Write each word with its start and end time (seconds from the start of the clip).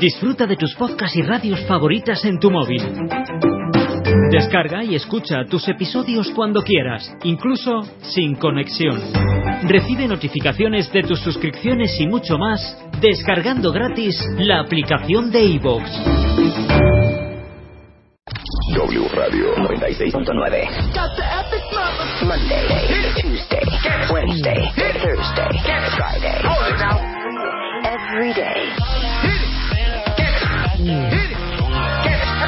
Disfruta 0.00 0.46
de 0.46 0.56
tus 0.56 0.74
podcasts 0.74 1.16
y 1.16 1.22
radios 1.22 1.60
favoritas 1.66 2.24
en 2.24 2.38
tu 2.38 2.50
móvil. 2.50 2.82
Descarga 4.30 4.84
y 4.84 4.94
escucha 4.94 5.44
tus 5.48 5.68
episodios 5.68 6.30
cuando 6.34 6.62
quieras, 6.62 7.16
incluso 7.24 7.82
sin 8.00 8.34
conexión. 8.36 9.00
Recibe 9.64 10.06
notificaciones 10.06 10.92
de 10.92 11.02
tus 11.02 11.20
suscripciones 11.20 11.98
y 12.00 12.06
mucho 12.06 12.38
más 12.38 12.78
descargando 13.00 13.72
gratis 13.72 14.16
la 14.38 14.60
aplicación 14.60 15.30
de 15.30 15.44
iVoox. 15.44 15.82
W 18.74 19.08
Radio 19.14 19.56
96.9. 19.56 20.68
Monday, 22.22 22.66
Tuesday, 23.20 23.62
Wednesday, 24.10 24.70
Friday. 25.96 27.15
Every 28.08 28.32
day. 28.34 28.70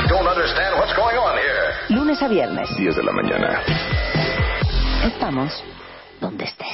Don't 0.09 0.27
understand 0.27 0.77
what's 0.79 0.95
going 0.97 1.17
on 1.17 1.37
here. 1.39 1.97
Lunes 1.99 2.23
a 2.23 2.29
viernes. 2.29 2.69
10 2.77 2.97
de 2.97 3.03
la 3.03 3.13
mañana. 3.13 3.61
Estamos 5.05 5.53
donde 6.21 6.45
estés. 6.45 6.67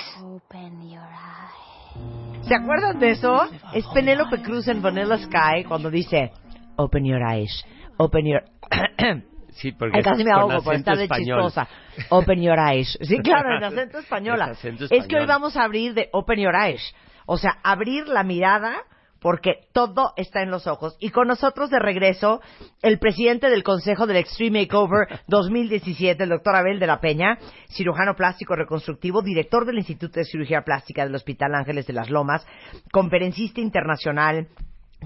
¿Se 2.43 2.55
acuerdan 2.55 2.99
de 2.99 3.11
eso? 3.13 3.49
Es 3.73 3.87
Penélope 3.95 4.43
Cruz 4.43 4.69
en 4.69 4.83
Vanilla 4.83 5.17
Sky 5.19 5.65
cuando 5.67 5.91
dice 5.91 6.31
Open 6.77 7.05
your 7.05 7.21
eyes, 7.23 7.65
open 7.97 8.27
your... 8.27 8.43
Sí, 9.55 9.71
porque 9.71 9.99
Ay, 9.99 10.03
casi 10.03 10.23
es 10.23 10.27
me 10.27 10.33
ahogo 10.33 10.61
por 10.65 10.75
estar 10.75 10.97
de 10.97 11.05
español. 11.05 11.43
chistosa. 11.45 11.69
Open 12.11 12.43
your 12.43 12.59
eyes. 12.59 12.99
Sí, 13.03 13.19
claro, 13.21 13.57
en 13.57 13.63
acento 13.63 13.99
española. 14.01 14.47
Es 14.51 14.59
acento 14.59 14.85
Es 14.87 14.91
que 14.91 14.97
hoy 14.97 15.03
español. 15.03 15.27
vamos 15.29 15.57
a 15.57 15.63
abrir 15.63 15.95
de 15.95 16.09
Open 16.13 16.41
your 16.41 16.55
eyes. 16.57 16.83
O 17.27 17.37
sea, 17.39 17.59
abrir 17.63 18.09
la 18.09 18.23
mirada 18.23 18.85
porque 19.25 19.69
todo 19.73 20.13
está 20.17 20.43
en 20.43 20.51
los 20.51 20.67
ojos. 20.67 20.99
Y 21.01 21.09
con 21.09 21.29
nosotros 21.29 21.71
de 21.71 21.79
regreso, 21.79 22.43
el 22.83 22.99
presidente 22.99 23.49
del 23.49 23.63
Consejo 23.63 24.07
del 24.07 24.19
Extreme 24.19 24.61
Makeover 24.61 25.23
2017, 25.29 26.23
el 26.23 26.29
doctor 26.29 26.55
Abel 26.55 26.79
de 26.79 26.87
la 26.87 27.01
Peña, 27.01 27.39
cirujano 27.71 28.17
plástico 28.17 28.55
reconstructivo, 28.55 29.23
director 29.23 29.65
del 29.65 29.79
Instituto 29.79 30.21
de 30.21 30.27
Cirugía 30.27 30.61
Plástica 30.61 31.05
del 31.05 31.15
Hospital 31.15 31.55
Ángeles 31.55 31.87
de 31.87 31.95
las 31.95 32.11
Lomas, 32.11 32.47
conferencista 32.93 33.63
internacional, 33.63 34.49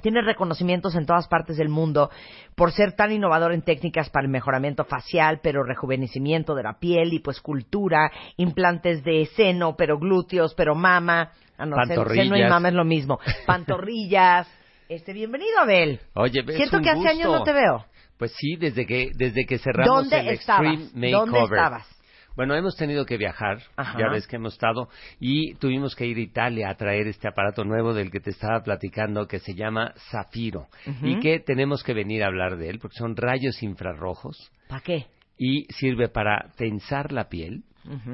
tiene 0.00 0.22
reconocimientos 0.22 0.94
en 0.94 1.06
todas 1.06 1.28
partes 1.28 1.56
del 1.56 1.68
mundo 1.68 2.10
por 2.54 2.72
ser 2.72 2.92
tan 2.92 3.12
innovador 3.12 3.52
en 3.52 3.62
técnicas 3.62 4.10
para 4.10 4.24
el 4.26 4.30
mejoramiento 4.30 4.84
facial, 4.84 5.40
pero 5.42 5.62
rejuvenecimiento 5.64 6.54
de 6.54 6.62
la 6.62 6.78
piel, 6.78 7.10
lipoescultura, 7.10 8.10
implantes 8.36 9.02
de 9.04 9.26
seno, 9.36 9.76
pero 9.76 9.98
glúteos, 9.98 10.54
pero 10.54 10.74
mama. 10.74 11.32
Ah, 11.56 11.66
no, 11.66 11.76
seno- 11.76 11.88
Pantorrillas. 11.88 12.24
seno 12.26 12.36
y 12.36 12.48
mama 12.48 12.68
es 12.68 12.74
lo 12.74 12.84
mismo. 12.84 13.18
Pantorrillas. 13.46 14.48
Este, 14.88 15.12
bienvenido, 15.12 15.58
Abel. 15.60 16.00
Oye, 16.14 16.40
es 16.48 16.56
Siento 16.56 16.78
un 16.78 16.82
que 16.82 16.88
hace 16.88 17.00
gusto. 17.00 17.10
años 17.12 17.26
no 17.30 17.42
te 17.42 17.52
veo. 17.52 17.84
Pues 18.16 18.32
sí, 18.38 18.56
desde 18.56 18.86
que 18.86 19.10
desde 19.14 19.44
que 19.44 19.58
cerramos 19.58 19.86
¿Dónde 19.86 20.18
el 20.20 20.28
estabas? 20.28 20.72
Extreme 20.80 21.10
¿Dónde 21.10 21.32
Makeover. 21.32 21.58
estabas? 21.58 21.97
Bueno, 22.38 22.54
hemos 22.54 22.76
tenido 22.76 23.04
que 23.04 23.16
viajar, 23.16 23.58
Ajá. 23.74 23.98
ya 23.98 24.08
ves 24.10 24.28
que 24.28 24.36
hemos 24.36 24.52
estado, 24.52 24.88
y 25.18 25.54
tuvimos 25.56 25.96
que 25.96 26.06
ir 26.06 26.18
a 26.18 26.20
Italia 26.20 26.70
a 26.70 26.76
traer 26.76 27.08
este 27.08 27.26
aparato 27.26 27.64
nuevo 27.64 27.94
del 27.94 28.12
que 28.12 28.20
te 28.20 28.30
estaba 28.30 28.62
platicando 28.62 29.26
que 29.26 29.40
se 29.40 29.56
llama 29.56 29.92
Zafiro, 30.12 30.68
y 31.02 31.18
que 31.18 31.40
tenemos 31.40 31.82
que 31.82 31.94
venir 31.94 32.22
a 32.22 32.28
hablar 32.28 32.56
de 32.56 32.70
él 32.70 32.78
porque 32.78 32.96
son 32.96 33.16
rayos 33.16 33.60
infrarrojos 33.64 34.52
¿Para 34.68 34.82
qué? 34.82 35.06
y 35.36 35.64
sirve 35.72 36.08
para 36.08 36.52
tensar 36.56 37.10
la 37.10 37.28
piel. 37.28 37.64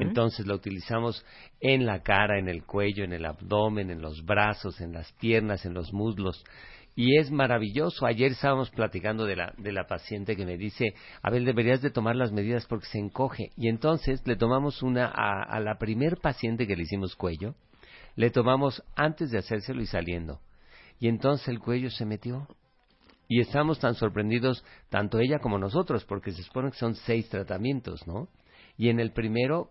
Entonces 0.00 0.46
lo 0.46 0.54
utilizamos 0.54 1.26
en 1.60 1.84
la 1.84 2.00
cara, 2.02 2.38
en 2.38 2.48
el 2.48 2.64
cuello, 2.64 3.04
en 3.04 3.12
el 3.12 3.26
abdomen, 3.26 3.90
en 3.90 4.00
los 4.00 4.24
brazos, 4.24 4.80
en 4.80 4.92
las 4.92 5.12
piernas, 5.14 5.66
en 5.66 5.74
los 5.74 5.92
muslos. 5.92 6.44
Y 6.96 7.18
es 7.18 7.30
maravilloso. 7.30 8.06
Ayer 8.06 8.32
estábamos 8.32 8.70
platicando 8.70 9.24
de 9.24 9.36
la, 9.36 9.52
de 9.58 9.72
la 9.72 9.86
paciente 9.86 10.36
que 10.36 10.46
me 10.46 10.56
dice, 10.56 10.94
Abel, 11.22 11.44
deberías 11.44 11.82
de 11.82 11.90
tomar 11.90 12.14
las 12.14 12.32
medidas 12.32 12.66
porque 12.66 12.86
se 12.86 12.98
encoge. 12.98 13.50
Y 13.56 13.68
entonces 13.68 14.22
le 14.26 14.36
tomamos 14.36 14.82
una 14.82 15.06
a, 15.06 15.42
a 15.42 15.60
la 15.60 15.78
primer 15.78 16.18
paciente 16.18 16.66
que 16.66 16.76
le 16.76 16.84
hicimos 16.84 17.16
cuello, 17.16 17.54
le 18.14 18.30
tomamos 18.30 18.82
antes 18.94 19.30
de 19.30 19.38
hacérselo 19.38 19.82
y 19.82 19.86
saliendo. 19.86 20.40
Y 21.00 21.08
entonces 21.08 21.48
el 21.48 21.58
cuello 21.58 21.90
se 21.90 22.04
metió. 22.04 22.46
Y 23.26 23.40
estamos 23.40 23.80
tan 23.80 23.94
sorprendidos, 23.94 24.64
tanto 24.90 25.18
ella 25.18 25.38
como 25.38 25.58
nosotros, 25.58 26.04
porque 26.04 26.30
se 26.30 26.42
supone 26.42 26.70
que 26.70 26.76
son 26.76 26.94
seis 26.94 27.28
tratamientos, 27.28 28.06
¿no? 28.06 28.28
Y 28.76 28.88
en 28.88 29.00
el 29.00 29.12
primero. 29.12 29.70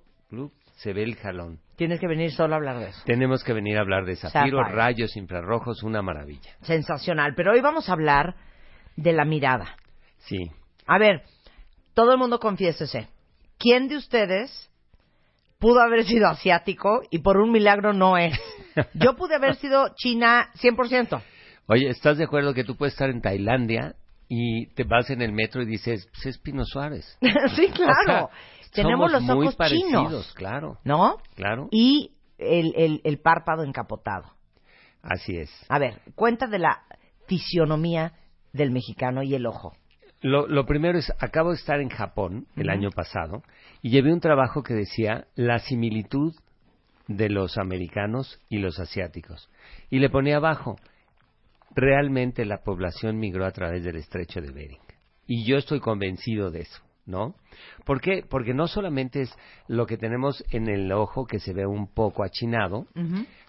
Se 0.76 0.94
ve 0.94 1.04
el 1.04 1.16
jalón. 1.16 1.60
Tienes 1.76 2.00
que 2.00 2.08
venir 2.08 2.32
solo 2.32 2.54
a 2.54 2.58
hablar 2.58 2.80
de 2.80 2.90
eso. 2.90 3.02
Tenemos 3.06 3.44
que 3.44 3.54
venir 3.54 3.78
a 3.78 3.82
hablar 3.82 4.06
de 4.06 4.16
zafiro, 4.16 4.60
Sapphire. 4.60 4.76
rayos 4.76 5.16
infrarrojos, 5.18 5.84
una 5.84 6.02
maravilla. 6.02 6.52
Sensacional. 6.62 7.34
Pero 7.36 7.52
hoy 7.54 7.62
vamos 7.62 7.90
a 7.90 7.94
hablar 7.94 8.36
de 8.96 9.14
la 9.14 9.26
mirada. 9.26 9.76
Sí. 10.20 10.52
A 10.86 11.00
ver, 11.00 11.24
todo 11.94 12.12
el 12.12 12.18
mundo 12.18 12.40
confiésese. 12.40 13.08
¿Quién 13.58 13.88
de 13.88 13.98
ustedes 13.98 14.70
pudo 15.60 15.80
haber 15.80 16.04
sido 16.06 16.28
asiático 16.28 17.02
y 17.10 17.20
por 17.20 17.38
un 17.38 17.52
milagro 17.52 17.94
no 17.94 18.18
es? 18.18 18.38
Yo 18.94 19.16
pude 19.16 19.36
haber 19.36 19.56
sido 19.56 19.94
china 19.96 20.50
100%. 20.62 21.22
Oye, 21.68 21.88
¿estás 21.90 22.18
de 22.18 22.26
acuerdo 22.26 22.54
que 22.54 22.64
tú 22.64 22.76
puedes 22.76 22.94
estar 22.94 23.10
en 23.10 23.22
Tailandia 23.22 23.96
y 24.28 24.68
te 24.74 24.84
vas 24.84 25.10
en 25.10 25.22
el 25.22 25.32
metro 25.34 25.62
y 25.62 25.66
dices, 25.66 26.08
pues 26.12 26.26
es 26.28 26.38
Pino 26.40 26.66
Suárez? 26.66 27.18
sí, 27.56 27.68
claro. 27.70 28.26
O 28.26 28.30
sea, 28.30 28.30
Tenemos 28.74 29.12
los 29.12 29.22
muy 29.22 29.46
ojos 29.48 29.56
parecidos, 29.56 29.90
chinos, 29.92 30.34
claro, 30.34 30.80
¿no? 30.84 31.18
claro. 31.36 31.68
Y 31.72 32.12
el, 32.38 32.74
el, 32.76 33.02
el 33.04 33.20
párpado 33.20 33.64
encapotado. 33.64 34.34
Así 35.02 35.38
es. 35.38 35.50
A 35.70 35.80
ver, 35.80 36.02
cuenta 36.16 36.48
de 36.48 36.60
la 36.60 36.84
fisionomía 37.28 38.14
del 38.54 38.72
mexicano 38.72 39.22
y 39.24 39.36
el 39.36 39.46
ojo. 39.46 39.74
Lo, 40.22 40.48
lo 40.48 40.66
primero 40.66 40.98
es, 40.98 41.12
acabo 41.20 41.50
de 41.50 41.58
estar 41.58 41.82
en 41.82 41.90
Japón 41.90 42.48
el 42.56 42.70
año 42.70 42.90
pasado 42.92 43.44
y 43.82 43.90
llevé 43.90 44.14
un 44.14 44.22
trabajo 44.22 44.64
que 44.64 44.74
decía 44.74 45.28
la 45.36 45.60
similitud 45.60 46.34
de 47.08 47.30
los 47.30 47.58
americanos 47.58 48.40
y 48.50 48.60
los 48.60 48.80
asiáticos. 48.80 49.50
Y 49.90 50.00
le 50.00 50.10
ponía 50.10 50.38
abajo, 50.38 50.78
realmente 51.76 52.46
la 52.46 52.64
población 52.64 53.18
migró 53.18 53.46
a 53.46 53.52
través 53.52 53.84
del 53.84 53.98
estrecho 53.98 54.42
de 54.42 54.52
Bering. 54.52 54.80
Y 55.26 55.46
yo 55.46 55.58
estoy 55.58 55.80
convencido 55.80 56.52
de 56.52 56.62
eso, 56.62 56.82
¿no? 57.06 57.36
¿Por 57.86 58.02
qué? 58.02 58.24
Porque 58.30 58.54
no 58.54 58.68
solamente 58.68 59.22
es 59.22 59.34
lo 59.68 59.86
que 59.86 59.98
tenemos 59.98 60.44
en 60.52 60.68
el 60.68 60.92
ojo 60.92 61.26
que 61.26 61.40
se 61.40 61.54
ve 61.54 61.66
un 61.66 61.88
poco 61.88 62.24
achinado, 62.24 62.88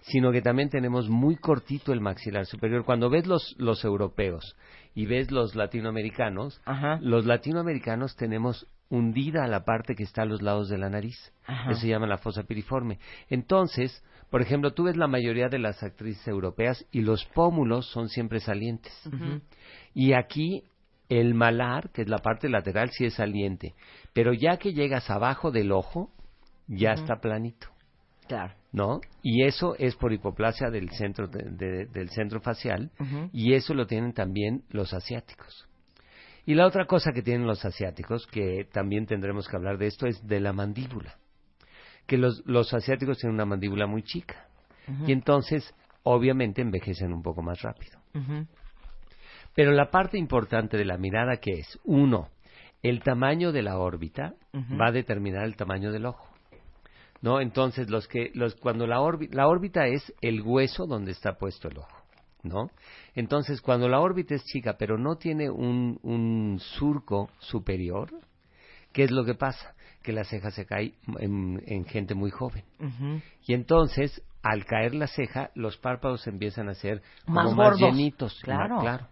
sino 0.01 0.31
que 0.31 0.41
también 0.41 0.69
tenemos 0.69 1.09
muy 1.09 1.35
cortito 1.35 1.91
el 1.91 2.01
maxilar 2.01 2.45
superior. 2.45 2.85
Cuando 2.85 3.09
ves 3.09 3.27
los, 3.27 3.55
los 3.57 3.83
europeos 3.83 4.55
y 4.93 5.05
ves 5.05 5.31
los 5.31 5.55
latinoamericanos, 5.55 6.61
Ajá. 6.65 6.97
los 7.01 7.25
latinoamericanos 7.25 8.15
tenemos 8.15 8.67
hundida 8.89 9.47
la 9.47 9.65
parte 9.65 9.95
que 9.95 10.03
está 10.03 10.23
a 10.23 10.25
los 10.25 10.41
lados 10.41 10.69
de 10.69 10.77
la 10.77 10.89
nariz. 10.89 11.17
Ajá. 11.45 11.71
Eso 11.71 11.81
se 11.81 11.87
llama 11.87 12.07
la 12.07 12.17
fosa 12.17 12.43
piriforme. 12.43 12.99
Entonces, 13.29 14.03
por 14.29 14.41
ejemplo, 14.41 14.73
tú 14.73 14.83
ves 14.83 14.97
la 14.97 15.07
mayoría 15.07 15.47
de 15.49 15.59
las 15.59 15.81
actrices 15.83 16.27
europeas 16.27 16.85
y 16.91 17.01
los 17.01 17.25
pómulos 17.25 17.87
son 17.91 18.09
siempre 18.09 18.39
salientes. 18.39 18.93
Y 19.93 20.13
aquí 20.13 20.63
el 21.09 21.33
malar, 21.35 21.91
que 21.91 22.01
es 22.03 22.09
la 22.09 22.17
parte 22.19 22.49
lateral, 22.49 22.89
sí 22.91 23.05
es 23.05 23.13
saliente. 23.15 23.73
Pero 24.13 24.33
ya 24.33 24.57
que 24.57 24.73
llegas 24.73 25.09
abajo 25.09 25.51
del 25.51 25.71
ojo, 25.71 26.09
ya 26.67 26.93
está 26.93 27.17
planito. 27.21 27.67
Claro. 28.27 28.53
¿no? 28.71 28.99
Y 29.23 29.43
eso 29.45 29.75
es 29.77 29.95
por 29.95 30.11
hipoplasia 30.11 30.69
del 30.69 30.89
centro 30.89 31.27
de- 31.27 31.49
de- 31.51 31.85
del 31.85 32.09
centro 32.09 32.41
facial 32.41 32.91
y 33.31 33.53
eso 33.53 33.73
lo 33.73 33.87
tienen 33.87 34.11
también 34.13 34.63
los 34.69 34.93
asiáticos. 34.93 35.65
Y 36.45 36.53
la 36.53 36.67
otra 36.67 36.85
cosa 36.85 37.11
que 37.11 37.23
tienen 37.23 37.47
los 37.47 37.65
asiáticos, 37.65 38.27
que 38.27 38.67
también 38.71 39.05
tendremos 39.05 39.47
que 39.47 39.55
hablar 39.55 39.77
de 39.77 39.87
esto, 39.87 40.05
es 40.05 40.25
de 40.27 40.39
la 40.39 40.53
mandíbula. 40.53 41.15
Que 42.05 42.17
los, 42.17 42.43
los 42.45 42.73
asiáticos 42.73 43.17
tienen 43.17 43.35
una 43.35 43.45
mandíbula 43.45 43.87
muy 43.87 44.03
chica. 44.03 44.47
Y 45.07 45.11
entonces, 45.11 45.73
obviamente, 46.03 46.61
envejecen 46.61 47.11
un 47.11 47.23
poco 47.23 47.41
más 47.41 47.61
rápido. 47.61 47.99
Pero 49.55 49.71
la 49.71 49.89
parte 49.89 50.17
importante 50.17 50.77
de 50.77 50.85
la 50.85 50.97
mirada 50.97 51.37
que 51.37 51.53
es, 51.53 51.79
uno, 51.83 52.29
el 52.83 53.01
tamaño 53.01 53.51
de 53.51 53.63
la 53.63 53.79
órbita 53.79 54.35
va 54.79 54.89
a 54.89 54.91
determinar 54.91 55.45
el 55.45 55.55
tamaño 55.55 55.91
del 55.91 56.05
ojo. 56.05 56.29
¿No? 57.21 57.41
Entonces, 57.41 57.89
los 57.89 58.07
que 58.07 58.29
los 58.35 58.53
cuando 58.55 58.85
la 58.85 58.97
la 59.31 59.47
órbita 59.47 59.87
es 59.87 60.13
el 60.21 60.41
hueso 60.43 60.85
donde 60.85 61.11
está 61.11 61.37
puesto 61.39 61.69
el 61.69 61.79
ojo, 61.79 61.94
¿no? 62.45 62.69
Entonces, 63.15 63.61
cuando 63.61 63.89
la 63.89 63.99
órbita 63.99 64.35
es 64.35 64.43
chica, 64.45 64.75
pero 64.77 64.97
no 64.97 65.17
tiene 65.17 65.49
un, 65.49 65.99
un 66.03 66.59
surco 66.59 67.29
superior, 67.39 68.09
¿qué 68.93 69.03
es 69.03 69.11
lo 69.11 69.25
que 69.25 69.35
pasa? 69.35 69.75
Que 70.01 70.13
la 70.13 70.23
ceja 70.23 70.51
se 70.51 70.65
cae 70.65 70.93
en, 71.19 71.61
en 71.65 71.85
gente 71.85 72.13
muy 72.15 72.31
joven. 72.31 72.63
Y 73.45 73.53
entonces, 73.53 74.21
al 74.43 74.65
caer 74.65 74.93
la 74.93 75.07
ceja, 75.07 75.51
los 75.55 75.77
párpados 75.77 76.27
empiezan 76.27 76.69
a 76.69 76.75
ser 76.75 77.01
como 77.25 77.41
Más 77.55 77.79
llenitos. 77.79 78.39
Claro. 78.79 79.07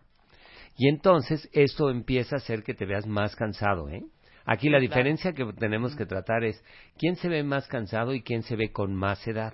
Y 0.77 0.87
entonces, 0.87 1.49
esto 1.53 1.89
empieza 1.89 2.35
a 2.35 2.37
hacer 2.37 2.63
que 2.63 2.73
te 2.73 2.85
veas 2.85 3.05
más 3.05 3.35
cansado, 3.35 3.89
¿eh? 3.89 4.03
Aquí 4.45 4.69
la 4.69 4.79
diferencia 4.79 5.33
que 5.33 5.45
tenemos 5.53 5.95
que 5.95 6.05
tratar 6.05 6.43
es 6.43 6.61
quién 6.97 7.15
se 7.15 7.29
ve 7.29 7.43
más 7.43 7.67
cansado 7.67 8.13
y 8.13 8.21
quién 8.21 8.43
se 8.43 8.55
ve 8.55 8.71
con 8.71 8.93
más 8.93 9.25
edad. 9.27 9.53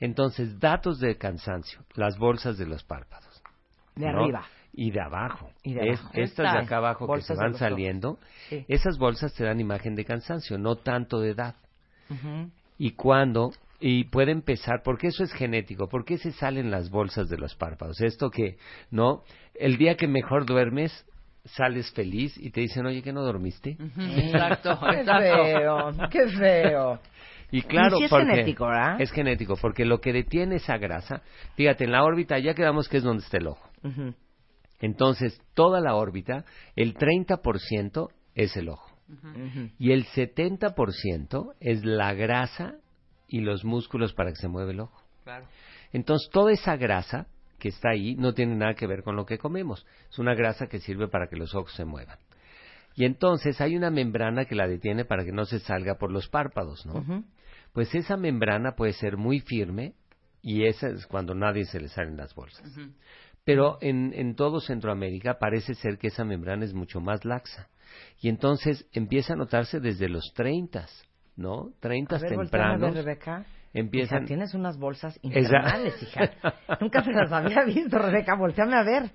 Entonces, 0.00 0.58
datos 0.58 0.98
de 0.98 1.16
cansancio, 1.16 1.80
las 1.94 2.18
bolsas 2.18 2.58
de 2.58 2.66
los 2.66 2.82
párpados. 2.84 3.42
De 3.94 4.10
¿no? 4.12 4.20
arriba. 4.22 4.44
Y 4.72 4.90
de 4.90 5.00
abajo. 5.00 5.50
Y 5.62 5.74
de 5.74 5.90
Es- 5.90 6.00
abajo. 6.00 6.12
estas 6.14 6.52
de 6.52 6.58
acá 6.60 6.76
abajo 6.76 7.12
que 7.14 7.22
se 7.22 7.34
van 7.34 7.54
saliendo, 7.54 8.18
Sí. 8.48 8.64
esas 8.68 8.98
bolsas 8.98 9.32
te 9.34 9.44
dan 9.44 9.60
imagen 9.60 9.94
de 9.94 10.04
cansancio, 10.04 10.58
no 10.58 10.76
tanto 10.76 11.20
de 11.20 11.30
edad. 11.30 11.54
Y 12.78 12.92
cuando, 12.92 13.50
y 13.80 14.04
puede 14.04 14.32
empezar, 14.32 14.82
porque 14.84 15.08
eso 15.08 15.24
es 15.24 15.32
genético, 15.32 15.88
¿por 15.88 16.04
qué 16.04 16.16
se 16.18 16.32
salen 16.32 16.70
las 16.70 16.90
bolsas 16.90 17.28
de 17.28 17.38
los 17.38 17.54
párpados? 17.56 18.00
Esto 18.00 18.30
que, 18.30 18.56
¿no? 18.90 19.22
El 19.54 19.76
día 19.78 19.96
que 19.96 20.06
mejor 20.06 20.46
duermes, 20.46 21.04
sales 21.44 21.90
feliz 21.92 22.36
y 22.38 22.50
te 22.50 22.60
dicen, 22.60 22.86
oye, 22.86 23.02
que 23.02 23.12
no 23.12 23.22
dormiste. 23.22 23.76
Exacto, 23.98 24.78
Qué 24.90 25.04
feo, 25.04 25.90
qué 26.10 26.28
feo. 26.28 27.00
Y 27.50 27.62
claro, 27.62 27.98
Y 27.98 28.04
es 28.04 28.10
porque 28.10 28.26
genético, 28.26 28.66
¿verdad? 28.66 29.00
Es 29.00 29.10
genético, 29.10 29.56
porque 29.56 29.84
lo 29.84 30.00
que 30.00 30.12
detiene 30.12 30.56
esa 30.56 30.76
grasa, 30.76 31.22
fíjate, 31.56 31.84
en 31.84 31.92
la 31.92 32.04
órbita 32.04 32.38
ya 32.38 32.54
quedamos 32.54 32.88
que 32.88 32.98
es 32.98 33.02
donde 33.02 33.24
está 33.24 33.38
el 33.38 33.46
ojo. 33.46 33.68
Entonces, 34.80 35.40
toda 35.54 35.80
la 35.80 35.94
órbita, 35.94 36.44
el 36.76 36.94
30% 36.94 38.08
es 38.34 38.56
el 38.56 38.68
ojo. 38.68 38.90
Y 39.78 39.92
el 39.92 40.04
70% 40.06 41.54
es 41.60 41.84
la 41.84 42.12
grasa 42.12 42.74
y 43.26 43.40
los 43.40 43.64
músculos 43.64 44.12
para 44.12 44.30
que 44.30 44.36
se 44.36 44.48
mueva 44.48 44.70
el 44.70 44.80
ojo. 44.80 45.02
Claro. 45.24 45.46
Entonces, 45.92 46.28
toda 46.30 46.52
esa 46.52 46.76
grasa 46.76 47.26
que 47.58 47.68
está 47.70 47.90
ahí 47.90 48.14
no 48.14 48.34
tiene 48.34 48.54
nada 48.54 48.74
que 48.74 48.86
ver 48.86 49.02
con 49.02 49.16
lo 49.16 49.26
que 49.26 49.38
comemos. 49.38 49.84
Es 50.10 50.18
una 50.18 50.34
grasa 50.34 50.68
que 50.68 50.78
sirve 50.78 51.08
para 51.08 51.28
que 51.28 51.36
los 51.36 51.54
ojos 51.54 51.72
se 51.74 51.84
muevan. 51.84 52.18
Y 52.94 53.04
entonces 53.04 53.60
hay 53.60 53.76
una 53.76 53.90
membrana 53.90 54.44
que 54.44 54.54
la 54.54 54.66
detiene 54.66 55.04
para 55.04 55.24
que 55.24 55.32
no 55.32 55.44
se 55.44 55.60
salga 55.60 55.96
por 55.98 56.10
los 56.10 56.28
párpados, 56.28 56.84
¿no? 56.86 56.94
Ujú. 56.94 57.24
Pues 57.78 57.94
esa 57.94 58.16
membrana 58.16 58.72
puede 58.72 58.92
ser 58.92 59.16
muy 59.16 59.38
firme 59.38 59.92
y 60.42 60.64
esa 60.66 60.88
es 60.88 61.06
cuando 61.06 61.32
nadie 61.32 61.64
se 61.64 61.78
le 61.78 61.86
salen 61.86 62.16
las 62.16 62.34
bolsas. 62.34 62.68
Pero 63.44 63.78
en, 63.80 64.12
en 64.16 64.34
todo 64.34 64.58
Centroamérica 64.58 65.38
parece 65.38 65.74
ser 65.74 65.96
que 65.96 66.08
esa 66.08 66.24
membrana 66.24 66.64
es 66.64 66.74
mucho 66.74 67.00
más 67.00 67.24
laxa. 67.24 67.68
Y 68.20 68.30
entonces 68.30 68.84
empieza 68.92 69.34
a 69.34 69.36
notarse 69.36 69.78
desde 69.78 70.08
los 70.08 70.24
30, 70.34 70.86
¿no? 71.36 71.68
30 71.78 72.16
A 72.16 72.18
ver, 72.18 72.34
volteame 72.34 72.64
a 72.64 72.70
ver, 72.70 72.80
tempranos. 72.80 72.94
Rebeca. 72.96 73.44
empiezan... 73.72 74.18
Hija, 74.18 74.26
tienes 74.26 74.54
unas 74.54 74.76
bolsas 74.76 75.16
Esa- 75.22 75.38
infernales, 75.38 76.02
hija. 76.02 76.30
Nunca 76.80 77.04
se 77.04 77.12
las 77.12 77.30
había 77.30 77.62
visto, 77.62 77.96
Rebeca. 77.96 78.34
Volteame 78.34 78.74
a 78.74 78.82
ver. 78.82 79.12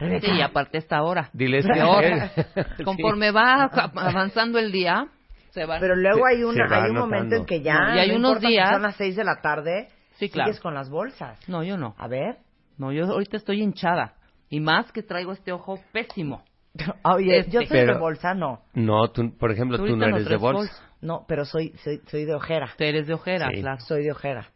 Rebeca. 0.00 0.26
Sí, 0.26 0.32
y 0.36 0.42
aparte 0.42 0.78
esta 0.78 1.00
hora. 1.04 1.30
Diles 1.32 1.64
que... 1.64 2.64
Sí. 2.76 2.82
Conforme 2.82 3.30
va 3.30 3.66
avanzando 3.94 4.58
el 4.58 4.72
día, 4.72 5.06
se 5.50 5.64
van. 5.66 5.80
Pero 5.80 5.96
luego 5.96 6.26
hay, 6.26 6.42
una, 6.44 6.68
se 6.68 6.74
hay 6.74 6.90
un 6.90 6.96
momento 6.96 7.36
en 7.36 7.44
que 7.46 7.60
ya, 7.62 7.78
No, 7.78 7.96
y 7.96 7.98
hay 7.98 8.08
no 8.10 8.16
unos 8.16 8.30
importa 8.30 8.46
si 8.48 8.52
días- 8.54 8.70
son 8.70 8.82
las 8.82 8.96
seis 8.96 9.16
de 9.16 9.24
la 9.24 9.40
tarde, 9.40 9.88
Sí, 10.18 10.28
claro. 10.28 10.48
sigues 10.50 10.60
con 10.60 10.74
las 10.74 10.90
bolsas. 10.90 11.38
No, 11.48 11.62
yo 11.62 11.76
no. 11.76 11.94
A 11.98 12.08
ver. 12.08 12.38
No, 12.78 12.92
yo 12.92 13.04
ahorita 13.06 13.36
estoy 13.36 13.62
hinchada. 13.62 14.14
Y 14.48 14.60
más 14.60 14.90
que 14.92 15.02
traigo 15.02 15.32
este 15.32 15.52
ojo 15.52 15.78
pésimo. 15.92 16.42
Oye, 17.04 17.38
Este. 17.38 17.50
yo 17.52 17.60
soy 17.60 17.68
Pero- 17.68 17.94
de 17.94 18.00
bolsa, 18.00 18.34
no. 18.34 18.62
No, 18.74 19.10
tú, 19.10 19.36
por 19.38 19.50
ejemplo, 19.50 19.76
tú, 19.76 19.82
ahorita 19.84 19.98
no 19.98 20.06
eres 20.06 20.20
de 20.24 20.28
traes 20.38 20.40
bolsa. 20.40 20.82
No, 21.00 21.24
pero 21.26 21.44
soy, 21.44 21.70
soy, 21.82 22.00
soy 22.06 22.24
de 22.26 22.34
ojera. 22.34 22.68
Tú 22.76 22.84
eres 22.84 23.06
de 23.06 23.14
ojera, 23.14 23.48
Sí. 23.52 23.60
claro. 23.62 23.80
Soy 23.80 24.04
de 24.04 24.12
ojera. 24.12 24.48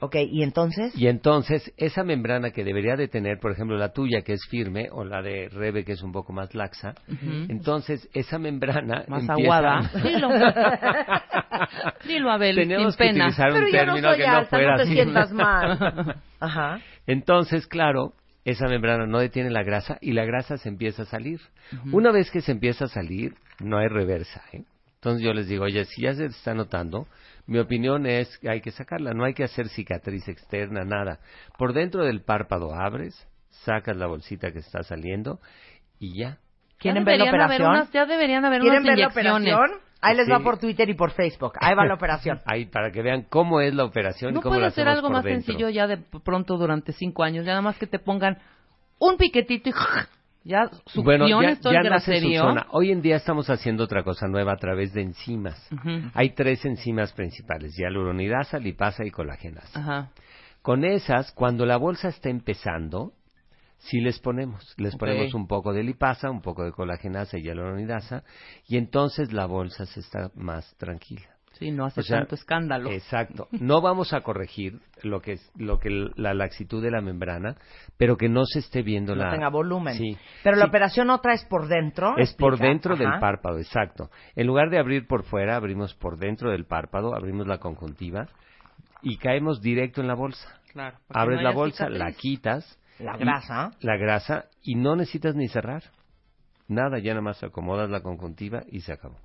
Ok, 0.00 0.14
¿y 0.30 0.44
entonces? 0.44 0.94
Y 0.96 1.08
entonces, 1.08 1.72
esa 1.76 2.04
membrana 2.04 2.50
que 2.52 2.62
debería 2.62 2.94
de 2.94 3.08
tener, 3.08 3.38
por 3.40 3.50
ejemplo, 3.50 3.76
la 3.76 3.92
tuya 3.92 4.22
que 4.22 4.32
es 4.34 4.46
firme 4.48 4.88
o 4.92 5.04
la 5.04 5.22
de 5.22 5.48
Rebe 5.48 5.84
que 5.84 5.92
es 5.92 6.02
un 6.02 6.12
poco 6.12 6.32
más 6.32 6.54
laxa, 6.54 6.94
entonces 7.48 8.08
esa 8.14 8.38
membrana 8.38 9.04
Más 9.08 9.22
empieza- 9.28 9.32
aguada. 9.32 9.90
Dilo. 10.04 10.28
Dilo, 12.06 12.30
Abel, 12.30 12.56
Teníamos 12.56 12.94
sin 12.94 12.98
que 13.06 13.12
pena. 13.12 13.24
utilizar 13.26 13.48
un 13.48 13.54
Pero 13.54 13.66
yo 13.66 13.72
no 13.72 13.78
término 13.92 14.08
soy 14.10 14.18
que 14.18 14.26
no 14.26 14.36
alta, 14.36 14.48
fuera 14.50 14.70
no 14.70 14.76
te 14.76 14.82
así. 14.84 14.92
sientas 14.92 15.32
mal. 15.32 16.16
Ajá. 16.40 16.80
Entonces, 17.06 17.66
claro, 17.66 18.12
esa 18.44 18.66
membrana 18.68 19.06
no 19.06 19.18
detiene 19.18 19.50
la 19.50 19.62
grasa 19.62 19.98
y 20.00 20.12
la 20.12 20.24
grasa 20.24 20.58
se 20.58 20.68
empieza 20.68 21.02
a 21.02 21.06
salir. 21.06 21.40
Una 21.92 22.12
vez 22.12 22.30
que 22.30 22.40
se 22.40 22.52
empieza 22.52 22.84
a 22.84 22.88
salir, 22.88 23.34
no 23.60 23.78
hay 23.78 23.88
reversa. 23.88 24.42
¿eh? 24.52 24.62
Entonces 24.94 25.22
yo 25.24 25.32
les 25.34 25.48
digo, 25.48 25.64
oye, 25.64 25.84
si 25.84 26.02
ya 26.02 26.14
se 26.14 26.26
está 26.26 26.54
notando, 26.54 27.06
mi 27.48 27.58
opinión 27.58 28.06
es 28.06 28.38
que 28.38 28.48
hay 28.50 28.60
que 28.60 28.70
sacarla, 28.70 29.12
no 29.14 29.24
hay 29.24 29.34
que 29.34 29.42
hacer 29.44 29.68
cicatriz 29.68 30.28
externa, 30.28 30.84
nada. 30.84 31.18
Por 31.58 31.72
dentro 31.72 32.04
del 32.04 32.22
párpado 32.22 32.74
abres, 32.74 33.26
sacas 33.64 33.96
la 33.96 34.06
bolsita 34.06 34.52
que 34.52 34.60
está 34.60 34.82
saliendo 34.84 35.40
y 35.98 36.20
ya. 36.20 36.38
¿Quieren 36.78 37.04
Ya 37.04 37.10
ver 37.10 37.18
la 37.18 37.24
deberían 37.24 37.40
haber 37.42 37.60
operación? 37.62 37.70
unas- 37.70 37.92
ya 37.92 38.06
deberían 38.06 38.44
haber 38.44 38.60
¿Quieren 38.60 38.82
unas 38.82 38.90
ver 38.94 38.98
la 38.98 39.08
operación? 39.08 39.70
Ahí 40.00 40.16
les 40.16 40.30
va 40.30 40.38
por 40.38 40.58
Twitter 40.58 40.88
y 40.88 40.94
por 40.94 41.10
Facebook. 41.10 41.54
Ahí 41.60 41.74
va 41.74 41.84
la 41.84 41.94
operación. 41.94 42.38
Ahí 42.46 42.66
para 42.66 42.92
que 42.92 43.02
vean 43.02 43.22
cómo 43.28 43.60
es 43.60 43.74
la 43.74 43.84
operación 43.84 44.32
No 44.34 44.38
y 44.38 44.42
cómo 44.44 44.54
puede 44.54 44.66
la 44.66 44.70
ser 44.70 44.82
hacemos 44.86 44.98
algo 44.98 45.08
por 45.08 45.16
más 45.16 45.24
dentro. 45.24 45.42
sencillo 45.46 45.68
ya 45.70 45.88
de 45.88 45.96
pronto 45.96 46.56
durante 46.56 46.92
cinco 46.92 47.24
años. 47.24 47.44
Ya 47.44 47.50
nada 47.52 47.62
más 47.62 47.78
que 47.78 47.88
te 47.88 47.98
pongan 47.98 48.38
un 49.00 49.16
piquetito 49.16 49.70
y 49.70 49.72
ya 50.48 50.70
Bueno, 50.94 51.28
ya, 51.28 51.56
todo 51.60 51.74
ya 51.74 51.80
el 51.80 51.84
graserío. 51.84 52.42
Hoy 52.70 52.90
en 52.90 53.02
día 53.02 53.16
estamos 53.16 53.50
haciendo 53.50 53.84
otra 53.84 54.02
cosa 54.02 54.26
nueva 54.28 54.54
a 54.54 54.56
través 54.56 54.94
de 54.94 55.02
enzimas. 55.02 55.68
Hay 56.14 56.30
tres 56.30 56.64
enzimas 56.64 57.12
principales, 57.12 57.76
hialuronidasa, 57.76 58.58
lipasa 58.58 59.04
y 59.04 59.10
colagenasa. 59.10 59.78
Ajá. 59.78 60.10
Con 60.62 60.84
esas, 60.84 61.32
cuando 61.32 61.66
la 61.66 61.76
bolsa 61.76 62.08
está 62.08 62.30
empezando, 62.30 63.12
sí 63.76 64.00
les 64.00 64.18
ponemos. 64.18 64.74
Les 64.78 64.96
ponemos 64.96 65.34
un 65.34 65.46
poco 65.46 65.72
de 65.72 65.82
lipasa, 65.82 66.30
un 66.30 66.40
poco 66.40 66.64
de 66.64 66.72
colagenasa 66.72 67.38
y 67.38 67.42
hialuronidasa, 67.42 68.24
y 68.66 68.78
entonces 68.78 69.32
la 69.32 69.46
bolsa 69.46 69.84
se 69.84 70.00
está 70.00 70.30
más 70.34 70.74
tranquila. 70.78 71.37
Sí, 71.58 71.72
no 71.72 71.84
hace 71.84 72.00
O 72.00 72.02
sea, 72.04 72.18
tanto 72.18 72.36
escándalo. 72.36 72.90
Exacto. 72.90 73.48
No 73.60 73.80
vamos 73.80 74.12
a 74.12 74.20
corregir 74.20 74.80
lo 75.02 75.20
que 75.20 75.32
es 75.32 75.52
lo 75.56 75.78
que 75.78 75.90
la 76.16 76.32
laxitud 76.32 76.82
de 76.82 76.90
la 76.90 77.00
membrana, 77.00 77.56
pero 77.96 78.16
que 78.16 78.28
no 78.28 78.44
se 78.44 78.60
esté 78.60 78.82
viendo 78.82 79.14
No 79.14 79.24
la 79.24 79.30
tenga 79.30 79.48
volumen. 79.48 79.94
Sí. 79.94 80.16
Pero 80.42 80.56
la 80.56 80.66
operación 80.66 81.10
otra 81.10 81.34
es 81.34 81.44
por 81.44 81.68
dentro. 81.68 82.16
Es 82.16 82.34
por 82.34 82.58
dentro 82.58 82.96
del 82.96 83.18
párpado, 83.20 83.58
exacto. 83.58 84.10
En 84.36 84.46
lugar 84.46 84.70
de 84.70 84.78
abrir 84.78 85.06
por 85.06 85.24
fuera, 85.24 85.56
abrimos 85.56 85.94
por 85.94 86.18
dentro 86.18 86.50
del 86.50 86.64
párpado, 86.64 87.14
abrimos 87.14 87.46
la 87.46 87.58
conjuntiva 87.58 88.28
y 89.02 89.18
caemos 89.18 89.60
directo 89.60 90.00
en 90.00 90.06
la 90.06 90.14
bolsa. 90.14 90.60
Claro. 90.72 90.98
Abres 91.08 91.38
no 91.38 91.42
la 91.42 91.52
bolsa, 91.52 91.86
cicatriz. 91.86 91.98
la 91.98 92.12
quitas. 92.12 92.78
La 92.98 93.16
grasa. 93.16 93.70
La 93.80 93.96
grasa 93.96 94.46
y 94.62 94.74
no 94.74 94.96
necesitas 94.96 95.34
ni 95.34 95.48
cerrar. 95.48 95.82
Nada, 96.68 96.98
ya 96.98 97.12
nada 97.12 97.22
más 97.22 97.42
acomodas 97.42 97.90
la 97.90 98.02
conjuntiva 98.02 98.62
y 98.70 98.80
se 98.80 98.92
acabó. 98.92 99.16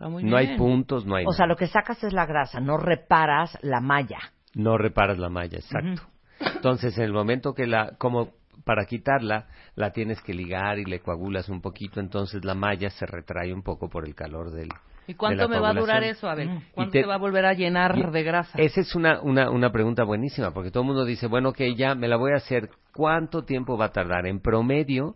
Muy 0.00 0.22
no 0.24 0.36
hay 0.36 0.56
puntos, 0.56 1.04
no 1.06 1.16
hay 1.16 1.24
O 1.26 1.32
sea, 1.32 1.46
lo 1.46 1.56
que 1.56 1.66
sacas 1.66 2.02
es 2.04 2.12
la 2.12 2.26
grasa, 2.26 2.60
no 2.60 2.76
reparas 2.76 3.58
la 3.62 3.80
malla. 3.80 4.18
No 4.54 4.78
reparas 4.78 5.18
la 5.18 5.28
malla, 5.28 5.58
exacto. 5.58 6.02
Entonces, 6.40 6.96
en 6.98 7.04
el 7.04 7.12
momento 7.12 7.52
que 7.54 7.66
la, 7.66 7.92
como 7.98 8.32
para 8.64 8.84
quitarla, 8.86 9.46
la 9.76 9.92
tienes 9.92 10.20
que 10.22 10.34
ligar 10.34 10.78
y 10.78 10.84
le 10.84 11.00
coagulas 11.00 11.48
un 11.48 11.60
poquito, 11.60 12.00
entonces 12.00 12.44
la 12.44 12.54
malla 12.54 12.90
se 12.90 13.06
retrae 13.06 13.52
un 13.52 13.62
poco 13.62 13.88
por 13.88 14.06
el 14.06 14.14
calor 14.14 14.50
del. 14.50 14.68
¿Y 15.06 15.12
de 15.12 15.16
cuánto 15.16 15.42
la 15.42 15.48
me 15.48 15.58
va 15.58 15.70
a 15.70 15.74
durar 15.74 16.04
eso, 16.04 16.28
Abel? 16.28 16.50
Mm. 16.50 16.62
¿Cuánto 16.72 16.92
te- 16.92 17.00
te... 17.00 17.06
va 17.06 17.14
a 17.14 17.18
volver 17.18 17.46
a 17.46 17.54
llenar 17.54 17.96
y- 17.96 18.02
de 18.02 18.22
grasa? 18.22 18.58
Esa 18.58 18.80
es 18.82 18.94
una, 18.94 19.20
una, 19.22 19.50
una 19.50 19.72
pregunta 19.72 20.04
buenísima, 20.04 20.52
porque 20.52 20.70
todo 20.70 20.82
el 20.82 20.88
mundo 20.88 21.04
dice, 21.06 21.26
bueno, 21.28 21.48
ok, 21.50 21.60
ya 21.76 21.94
me 21.94 22.08
la 22.08 22.16
voy 22.16 22.32
a 22.32 22.36
hacer. 22.36 22.68
¿Cuánto 22.92 23.44
tiempo 23.44 23.78
va 23.78 23.86
a 23.86 23.92
tardar? 23.92 24.26
En 24.26 24.40
promedio, 24.40 25.14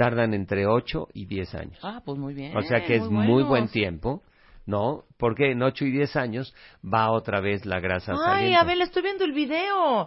tardan 0.00 0.32
entre 0.32 0.66
8 0.66 1.08
y 1.12 1.26
10 1.26 1.54
años. 1.56 1.78
Ah, 1.82 2.00
pues 2.02 2.18
muy 2.18 2.32
bien. 2.32 2.56
o 2.56 2.62
sea 2.62 2.86
que 2.86 2.96
es 2.96 3.02
muy, 3.02 3.42
buen 3.42 3.68
tiempo, 3.68 4.22
¿no? 4.64 5.04
Porque 5.18 5.50
en 5.52 5.62
8 5.62 5.84
y 5.84 5.90
10 5.90 6.16
años 6.16 6.54
va 6.82 7.10
otra 7.10 7.40
vez 7.40 7.66
la 7.66 7.80
grasa 7.80 8.12
Ay, 8.12 8.18
saliendo. 8.18 8.58
Abel, 8.60 8.80
estoy 8.80 9.02
viendo 9.02 9.24
el 9.26 9.32
video. 9.32 10.06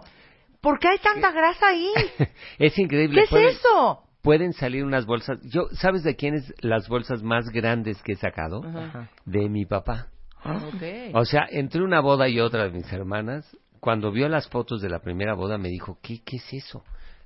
¿Por 0.60 0.80
qué 0.80 0.88
hay 0.88 0.98
tanta 0.98 1.30
grasa 1.30 1.68
ahí? 1.68 1.92
es 2.58 2.76
increíble. 2.76 3.20
¿Qué 3.20 3.24
es 3.24 3.30
pueden- 3.30 3.48
eso? 3.50 4.00
Pueden 4.20 4.52
salir 4.52 4.84
unas 4.84 5.06
bolsas. 5.06 5.38
Yo, 5.44 5.68
¿Sabes 5.74 6.02
de 6.02 6.16
quién 6.16 6.34
es 6.34 6.52
las 6.60 6.88
bolsas 6.88 7.22
más 7.22 7.50
grandes 7.50 8.02
que 8.02 8.14
he 8.14 8.16
sacado? 8.16 8.64
Ajá. 8.64 9.10
De 9.24 9.48
mi 9.48 9.64
papá. 9.64 10.08
Ok. 10.44 10.82
O 11.14 11.24
sea, 11.24 11.46
entre 11.50 11.84
una 11.84 12.00
boda 12.00 12.28
y 12.28 12.40
otra 12.40 12.64
de 12.64 12.70
mis 12.72 12.92
hermanas, 12.92 13.56
cuando 13.78 14.10
vio 14.10 14.28
las 14.28 14.48
fotos 14.48 14.80
de 14.82 14.88
la 14.88 14.98
primera 14.98 15.34
boda 15.34 15.56
me 15.56 15.68
dijo, 15.68 15.98
¿qué, 16.02 16.20
qué 16.24 16.38
es 16.38 16.52
eso? 16.52 16.82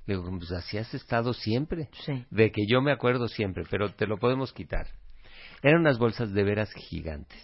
Le 0.09 0.15
digo, 0.15 0.27
pues 0.39 0.51
así 0.51 0.75
has 0.79 0.91
estado 0.95 1.33
siempre. 1.33 1.87
Sí. 2.03 2.25
De 2.31 2.51
que 2.51 2.63
yo 2.67 2.81
me 2.81 2.91
acuerdo 2.91 3.27
siempre, 3.27 3.63
pero 3.69 3.91
te 3.91 4.07
lo 4.07 4.17
podemos 4.17 4.51
quitar. 4.51 4.87
Eran 5.61 5.81
unas 5.81 5.99
bolsas 5.99 6.33
de 6.33 6.43
veras 6.43 6.73
gigantes. 6.73 7.39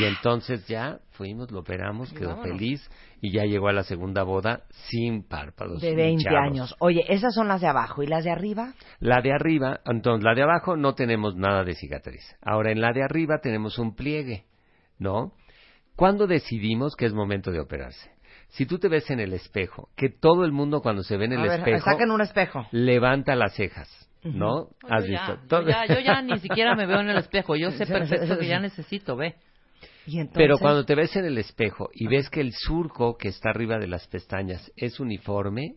Y 0.00 0.02
entonces 0.02 0.66
ya 0.66 0.98
fuimos, 1.12 1.52
lo 1.52 1.60
operamos, 1.60 2.12
quedó 2.12 2.42
feliz 2.42 2.90
y 3.20 3.32
ya 3.32 3.44
llegó 3.44 3.68
a 3.68 3.72
la 3.72 3.84
segunda 3.84 4.24
boda 4.24 4.64
sin 4.88 5.22
párpados. 5.22 5.80
De 5.80 5.94
20 5.94 6.22
hinchados. 6.22 6.40
años. 6.40 6.74
Oye, 6.80 7.04
esas 7.08 7.32
son 7.32 7.46
las 7.46 7.60
de 7.60 7.68
abajo. 7.68 8.02
¿Y 8.02 8.08
las 8.08 8.24
de 8.24 8.32
arriba? 8.32 8.72
La 8.98 9.20
de 9.20 9.32
arriba, 9.32 9.78
entonces 9.84 10.24
la 10.24 10.34
de 10.34 10.42
abajo 10.42 10.76
no 10.76 10.94
tenemos 10.94 11.36
nada 11.36 11.62
de 11.62 11.74
cicatriz. 11.74 12.24
Ahora 12.42 12.72
en 12.72 12.80
la 12.80 12.92
de 12.92 13.04
arriba 13.04 13.38
tenemos 13.40 13.78
un 13.78 13.94
pliegue, 13.94 14.46
¿no? 14.98 15.34
¿Cuándo 15.94 16.26
decidimos 16.26 16.96
que 16.96 17.06
es 17.06 17.12
momento 17.12 17.52
de 17.52 17.60
operarse? 17.60 18.15
Si 18.48 18.64
tú 18.66 18.78
te 18.78 18.88
ves 18.88 19.10
en 19.10 19.20
el 19.20 19.32
espejo, 19.32 19.88
que 19.96 20.08
todo 20.08 20.44
el 20.44 20.52
mundo 20.52 20.80
cuando 20.80 21.02
se 21.02 21.16
ve 21.16 21.26
en 21.26 21.32
el 21.32 21.40
a 21.40 21.42
ver, 21.42 21.58
espejo 21.60 21.84
saquen 21.90 22.10
un 22.10 22.20
espejo. 22.22 22.66
levanta 22.70 23.34
las 23.36 23.54
cejas, 23.54 23.88
¿no? 24.22 24.68
¿Has 24.88 25.04
yo, 25.04 25.12
ya, 25.12 25.26
visto? 25.26 25.34
yo 25.42 25.48
Todo- 25.48 25.68
ya, 25.68 25.86
yo 25.86 26.00
ya 26.00 26.22
ni 26.22 26.38
siquiera 26.38 26.74
me 26.74 26.86
veo 26.86 27.00
en 27.00 27.08
el 27.10 27.18
espejo. 27.18 27.56
Yo 27.56 27.70
sé 27.72 27.86
perfecto 27.86 28.38
que 28.38 28.46
ya 28.46 28.58
necesito, 28.60 29.16
ve. 29.16 29.34
Y 30.06 30.20
entonces, 30.20 30.38
Pero 30.38 30.58
cuando 30.58 30.84
te 30.84 30.94
ves 30.94 31.14
en 31.16 31.24
el 31.24 31.36
espejo 31.36 31.90
y 31.92 32.06
ves 32.06 32.30
que 32.30 32.40
el 32.40 32.52
surco 32.52 33.16
que 33.18 33.28
está 33.28 33.50
arriba 33.50 33.76
de 33.78 33.88
las 33.88 34.06
pestañas 34.06 34.72
es 34.76 35.00
uniforme, 35.00 35.74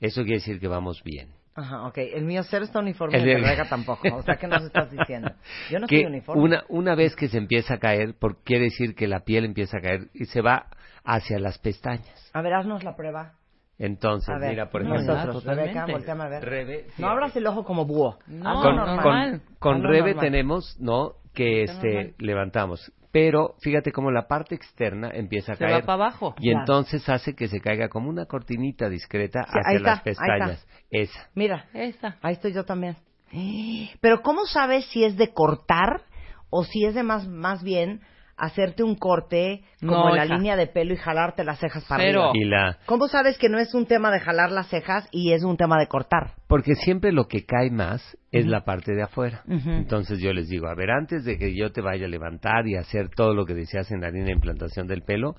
eso 0.00 0.22
quiere 0.22 0.38
decir 0.38 0.58
que 0.60 0.66
vamos 0.68 1.02
bien. 1.04 1.28
Ajá, 1.54 1.86
ok. 1.86 1.96
El 1.98 2.24
mío 2.24 2.42
cero 2.42 2.64
está 2.66 2.80
uniforme 2.80 3.16
El 3.16 3.24
de- 3.24 3.38
Rebeca 3.38 3.66
tampoco. 3.66 4.14
O 4.14 4.22
sea, 4.22 4.36
¿qué 4.36 4.46
nos 4.46 4.62
estás 4.64 4.90
diciendo? 4.90 5.30
Yo 5.70 5.78
no 5.78 5.86
que 5.88 5.96
estoy 6.00 6.10
uniforme. 6.12 6.42
una, 6.42 6.64
una 6.68 6.94
vez 6.94 7.16
que 7.16 7.28
se 7.28 7.38
empieza 7.38 7.74
a 7.74 7.78
caer, 7.78 8.14
por, 8.18 8.42
quiere 8.42 8.64
decir 8.64 8.94
que 8.94 9.06
la 9.06 9.20
piel 9.20 9.44
empieza 9.46 9.78
a 9.78 9.80
caer 9.80 10.08
y 10.12 10.26
se 10.26 10.42
va 10.42 10.66
hacia 11.06 11.38
las 11.38 11.58
pestañas. 11.58 12.30
A 12.34 12.42
ver, 12.42 12.52
haznos 12.54 12.84
la 12.84 12.96
prueba. 12.96 13.32
Entonces, 13.78 14.28
A 14.28 14.38
ver, 14.38 14.50
mira, 14.50 14.70
por 14.70 14.82
ejemplo, 14.82 15.02
nosotros. 15.14 15.44
Rebeca, 15.44 15.86
volteame 15.86 16.24
a 16.24 16.28
ver. 16.28 16.44
Rebe, 16.44 16.86
No 16.98 17.08
abras 17.08 17.36
el 17.36 17.46
ojo 17.46 17.64
como 17.64 17.84
búho. 17.84 18.18
No, 18.26 18.62
con, 18.62 18.76
normal. 18.76 19.02
con, 19.02 19.42
con 19.58 19.74
Hazlo 19.76 19.88
Rebe 19.90 20.14
normal. 20.14 20.24
tenemos, 20.24 20.76
¿no? 20.80 21.12
Que 21.34 21.64
este 21.64 21.88
normal. 21.94 22.14
levantamos. 22.18 22.92
Pero 23.12 23.54
fíjate 23.62 23.92
cómo 23.92 24.10
la 24.10 24.26
parte 24.28 24.54
externa 24.54 25.10
empieza 25.12 25.52
a 25.52 25.56
Se 25.56 25.64
caer. 25.64 25.82
va 25.82 25.86
para 25.86 26.04
abajo. 26.04 26.34
Y 26.38 26.48
Claro. 26.50 26.60
entonces 26.60 27.08
hace 27.08 27.34
que 27.34 27.48
se 27.48 27.60
caiga 27.60 27.88
como 27.88 28.08
una 28.10 28.26
cortinita 28.26 28.88
discreta 28.88 29.42
Sí, 29.44 29.58
hacia 29.58 29.70
ahí 29.70 29.76
está, 29.76 29.90
las 29.90 30.00
pestañas. 30.02 30.66
Esa. 30.90 31.28
Mira, 31.34 31.66
Esa. 31.74 32.16
ahí 32.22 32.32
estoy 32.34 32.52
yo 32.54 32.64
también. 32.64 32.96
Pero 34.00 34.22
¿cómo 34.22 34.46
sabes 34.46 34.86
si 34.86 35.04
es 35.04 35.16
de 35.16 35.32
cortar 35.34 36.02
o 36.50 36.64
si 36.64 36.84
es 36.86 36.94
de 36.94 37.02
más, 37.02 37.26
más 37.28 37.62
bien 37.62 38.00
hacerte 38.38 38.82
un 38.82 38.96
corte 38.96 39.62
como 39.80 39.92
No, 39.92 40.08
en 40.10 40.16
la 40.16 40.26
hija. 40.26 40.34
línea 40.36 40.56
de 40.56 40.66
pelo 40.66 40.92
y 40.92 40.96
jalarte 40.96 41.42
las 41.44 41.58
cejas 41.58 41.84
para 41.88 42.02
Cero. 42.02 42.30
arriba? 42.30 42.44
Y 42.44 42.48
la, 42.48 42.78
¿Cómo 42.86 43.08
sabes 43.08 43.38
que 43.38 43.48
no 43.48 43.58
es 43.58 43.72
un 43.74 43.86
tema 43.86 44.10
de 44.10 44.20
jalar 44.20 44.50
las 44.50 44.68
cejas 44.68 45.08
y 45.10 45.32
es 45.32 45.42
un 45.42 45.56
tema 45.56 45.78
de 45.78 45.86
cortar? 45.86 46.34
porque 46.46 46.74
siempre 46.76 47.10
lo 47.12 47.26
que 47.26 47.44
cae 47.44 47.70
más 47.70 48.16
es 48.30 48.46
la 48.46 48.64
parte 48.64 48.92
de 48.94 49.02
afuera. 49.02 49.42
Entonces 49.48 50.20
yo 50.20 50.32
les 50.32 50.48
digo, 50.48 50.68
a 50.68 50.74
ver, 50.76 50.90
antes 50.90 51.24
de 51.24 51.38
que 51.38 51.56
yo 51.56 51.72
te 51.72 51.80
vaya 51.80 52.06
a 52.06 52.08
levantar 52.08 52.66
y 52.68 52.76
hacer 52.76 53.08
todo 53.08 53.34
lo 53.34 53.46
que 53.46 53.54
decías 53.54 53.90
en 53.90 54.00
la 54.02 54.10
línea 54.10 54.26
de 54.26 54.32
implantación 54.34 54.86
del 54.86 55.02
pelo, 55.02 55.34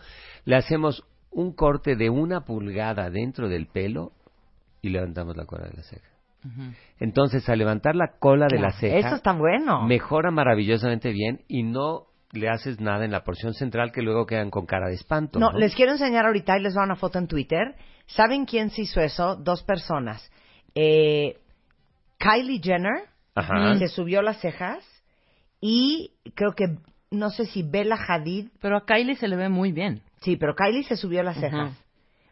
le 0.46 0.56
hacemos 0.58 1.04
un 1.32 1.54
corte 1.54 1.96
de 1.96 2.10
una 2.10 2.42
pulgada 2.42 3.10
dentro 3.10 3.48
del 3.48 3.68
pelo 3.68 4.12
y 4.82 4.90
levantamos 4.90 5.38
la 5.38 5.46
cola 5.46 5.66
de 5.68 5.78
la 5.78 5.84
ceja. 5.84 6.08
Entonces, 7.00 7.48
al 7.50 7.60
levantar 7.60 7.96
la 7.96 8.14
cola 8.20 8.48
de 8.50 8.60
la 8.60 8.72
ceja, 8.72 8.98
Eso 8.98 9.16
está 9.16 9.34
bueno. 9.34 9.84
mejora 9.86 10.32
maravillosamente 10.32 11.12
bien 11.12 11.42
y 11.48 11.64
no 11.64 12.07
le 12.32 12.50
haces 12.50 12.80
nada 12.80 13.06
en 13.06 13.12
la 13.12 13.24
porción 13.24 13.54
central 13.54 13.92
que 13.92 14.02
luego 14.02 14.26
quedan 14.26 14.50
con 14.50 14.66
cara 14.66 14.88
de 14.88 14.96
espanto. 14.96 15.40
No, 15.40 15.52
No, 15.52 15.58
les 15.58 15.74
quiero 15.76 15.94
enseñar 15.94 16.26
ahorita 16.26 16.58
y 16.58 16.62
les 16.62 16.78
va 16.78 16.84
una 16.84 16.96
foto 16.96 17.20
en 17.20 17.28
Twitter. 17.28 17.76
¿Saben 18.08 18.46
quién 18.46 18.70
se 18.70 18.82
hizo 18.84 19.02
eso? 19.02 19.36
Dos 19.36 19.64
personas. 19.64 20.30
Eh, 20.76 21.38
Kylie 22.18 22.62
Jenner 22.62 23.04
Ajá. 23.36 23.78
se 23.78 23.88
subió 23.88 24.22
las 24.22 24.40
cejas 24.42 24.84
y 25.62 26.12
creo 26.36 26.54
que, 26.54 26.78
no 27.12 27.30
sé 27.30 27.46
si 27.46 27.64
Bella 27.64 27.98
Hadid, 28.08 28.50
Pero 28.62 28.78
a 28.78 28.86
Kylie 28.86 29.16
se 29.16 29.28
le 29.28 29.36
ve 29.36 29.50
muy 29.50 29.72
bien. 29.72 30.02
sí, 30.22 30.36
pero 30.38 30.56
Kylie 30.56 30.84
se 30.84 30.98
subió 30.98 31.24
las 31.24 31.38
cejas. 31.40 31.74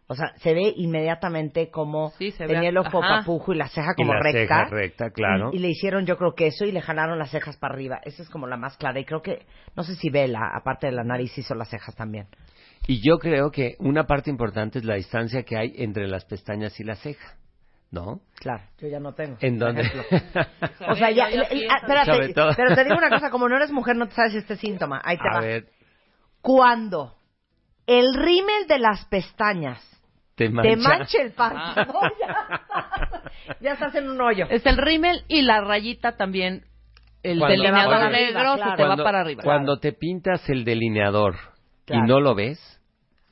O 0.08 0.14
sea, 0.14 0.34
se 0.38 0.54
ve 0.54 0.72
inmediatamente 0.76 1.72
como 1.72 2.12
Sí, 2.12 2.30
se 2.32 2.46
tenía 2.46 2.62
ve- 2.62 2.68
el 2.68 2.78
ojo 2.78 3.04
ajá. 3.04 3.20
papujo 3.22 3.54
y 3.54 3.58
la 3.58 3.68
ceja 3.70 3.94
Y 3.94 4.02
como 4.02 4.14
la 4.14 4.20
recta. 4.22 4.40
ceja 4.40 4.66
recta, 4.66 5.10
claro. 5.10 5.50
Y, 5.52 5.56
y 5.56 5.60
le 5.60 5.70
hicieron, 5.70 6.06
yo 6.06 6.16
creo 6.18 6.36
que 6.36 6.48
eso, 6.48 6.64
y 6.66 6.72
le 6.72 6.82
jalaron 6.82 7.18
las 7.18 7.32
cejas 7.32 7.58
para 7.58 7.74
arriba. 7.74 8.00
Esa 8.04 8.22
es 8.22 8.30
como 8.30 8.46
la 8.46 8.56
más 8.56 8.78
clara. 8.78 9.00
Y 9.00 9.06
creo 9.06 9.22
que, 9.24 9.46
no 9.76 9.84
sé 9.84 9.96
si 9.96 10.10
Bella, 10.12 10.42
aparte 10.54 10.86
de 10.88 10.94
la 10.94 11.04
nariz, 11.04 11.36
hizo 11.38 11.56
las 11.56 11.70
cejas 11.70 11.96
también. 11.96 12.28
Y 12.88 13.02
yo 13.02 13.18
creo 13.18 13.50
que 13.50 13.76
una 13.80 14.06
parte 14.06 14.30
importante 14.30 14.78
es 14.78 14.86
la 14.86 14.94
distancia 14.94 15.42
que 15.42 15.58
hay 15.58 15.74
entre 15.78 16.08
las 16.08 16.24
pestañas 16.26 16.80
y 16.80 16.84
la 16.84 16.96
ceja, 16.98 17.36
¿no? 17.90 18.22
Claro, 18.36 18.62
yo 18.78 18.88
ya 18.88 19.00
no 19.00 19.14
tengo. 19.16 19.38
En 19.42 19.56
ejemplo. 19.60 20.04
O 20.88 20.94
sea, 20.96 21.10
ya, 21.10 21.30
el- 21.30 21.42
espérate, 21.42 22.34
pero 22.56 22.76
te 22.76 22.84
digo 22.84 22.96
una 22.96 23.10
cosa, 23.10 23.32
como 23.32 23.50
no 23.50 23.56
eres 23.58 23.72
mujer 23.72 23.96
no 23.96 24.08
te 24.08 24.14
sabes 24.14 24.36
este 24.36 24.56
síntoma. 24.56 25.02
Ahí 25.04 25.18
te 25.18 25.28
A 25.28 25.34
va. 25.34 25.40
ver, 25.42 25.66
Cuando 26.42 27.16
el 27.88 28.14
rímel 28.14 28.68
de 28.68 28.78
las 28.80 29.06
pestañas 29.06 29.82
te 30.36 30.50
mancha. 30.50 31.06
te 31.12 31.22
el 31.22 31.32
párpado, 31.34 31.94
ya, 32.20 32.62
ya 33.62 33.72
estás 33.74 33.96
en 33.96 34.10
un 34.10 34.20
hoyo. 34.22 34.46
Es 34.50 34.66
el 34.66 34.78
rímel 34.78 35.24
y 35.28 35.42
la 35.42 35.62
rayita 35.62 36.18
también. 36.18 36.66
El 37.24 37.40
Cuando- 37.40 37.64
delineador 37.64 38.12
negro 38.12 38.32
claro. 38.34 38.56
se 38.58 38.70
te 38.72 38.76
Cuando, 38.84 38.98
va 38.98 39.04
para 39.04 39.22
arriba. 39.22 39.44
cuando 39.44 39.80
te 39.80 39.94
pintas 39.94 40.48
el 40.50 40.64
delineador 40.64 41.36
Claro. 41.86 42.04
y 42.04 42.08
no 42.08 42.20
lo 42.20 42.36
ves, 42.36 42.60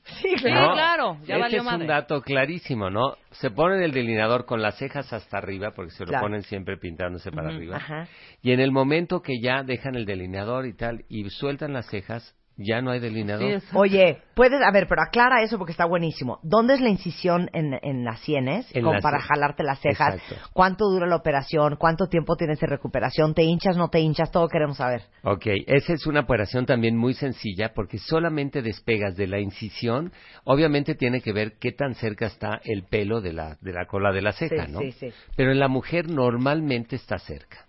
Sí, 0.06 0.30
Sí, 0.38 0.44
claro. 0.44 0.74
claro, 0.74 1.18
ya 1.26 1.38
valió 1.38 1.60
es 1.60 1.64
madre. 1.64 1.82
un 1.84 1.88
dato 1.88 2.22
clarísimo, 2.22 2.90
¿no? 2.90 3.16
Se 3.32 3.52
ponen 3.52 3.82
el 3.84 3.94
delineador 3.94 4.46
con 4.46 4.62
las 4.62 4.78
cejas 4.78 5.14
hasta 5.14 5.38
arriba, 5.38 5.72
porque 5.74 5.92
se 5.92 6.04
lo 6.04 6.10
Claro. 6.10 6.26
ponen 6.26 6.42
siempre 6.42 6.76
pintándose 6.78 7.32
para 7.32 7.48
arriba. 7.50 7.78
Ajá. 7.78 8.08
Y 8.42 8.52
en 8.52 8.60
el 8.60 8.72
momento 8.74 9.22
que 9.22 9.40
ya 9.42 9.64
dejan 9.64 9.96
el 9.96 10.06
delineador 10.06 10.66
y 10.66 10.76
tal, 10.76 11.06
y 11.08 11.30
sueltan 11.30 11.72
las 11.72 11.88
cejas, 11.90 12.36
ya 12.58 12.82
no 12.82 12.92
hay 12.92 13.00
delineador. 13.00 13.62
Sí, 13.62 13.68
Oye, 13.74 14.20
puedes, 14.36 14.62
a 14.62 14.72
ver, 14.72 14.88
pero 14.88 15.02
aclara 15.02 15.42
eso 15.42 15.58
porque 15.58 15.72
está 15.72 15.86
buenísimo. 15.86 16.40
¿Dónde 16.44 16.76
es 16.76 16.82
la 16.82 16.90
incisión 16.90 17.50
en, 17.54 17.74
en 17.82 18.04
las 18.04 18.20
sienes? 18.22 18.68
En 18.76 18.84
como 18.84 19.00
para 19.00 19.20
jalarte 19.20 19.64
las 19.64 19.80
cejas. 19.80 20.16
Exacto. 20.16 20.50
¿Cuánto 20.54 20.86
dura 20.90 21.08
la 21.08 21.16
operación? 21.16 21.76
¿Cuánto 21.78 22.08
tiempo 22.08 22.36
tienes 22.36 22.60
de 22.60 22.68
recuperación? 22.68 23.34
¿Te 23.34 23.44
hinchas, 23.44 23.76
no 23.78 23.90
te 23.90 24.00
hinchas? 24.00 24.32
Todo 24.32 24.48
queremos 24.48 24.78
saber. 24.78 25.02
Ok, 25.24 25.48
esa 25.68 25.94
es 25.94 26.06
una 26.06 26.22
operación 26.22 26.66
también 26.66 26.98
muy 26.98 27.14
sencilla 27.14 27.74
porque 27.74 27.98
solamente 27.98 28.62
despegas 28.62 29.16
de 29.16 29.28
la 29.28 29.40
incisión. 29.40 30.12
Obviamente 30.44 30.96
tiene 30.96 31.22
que 31.22 31.34
ver 31.34 31.54
qué 31.60 31.72
tan 31.72 31.96
cerca 31.96 32.28
está 32.28 32.62
el 32.64 32.84
pelo 32.84 33.22
de 33.22 33.34
la, 33.34 33.58
de 33.62 33.74
la 33.74 33.86
cola 33.88 34.12
de 34.12 34.22
la 34.22 34.32
ceja, 34.34 34.66
Sí, 34.68 34.72
¿no? 34.72 34.80
sí, 34.80 34.92
sí. 34.92 35.08
Pero 35.36 35.52
en 35.52 35.60
la 35.60 35.68
mujer 35.68 36.10
normalmente 36.10 36.96
está 36.96 37.18
cerca. 37.18 37.66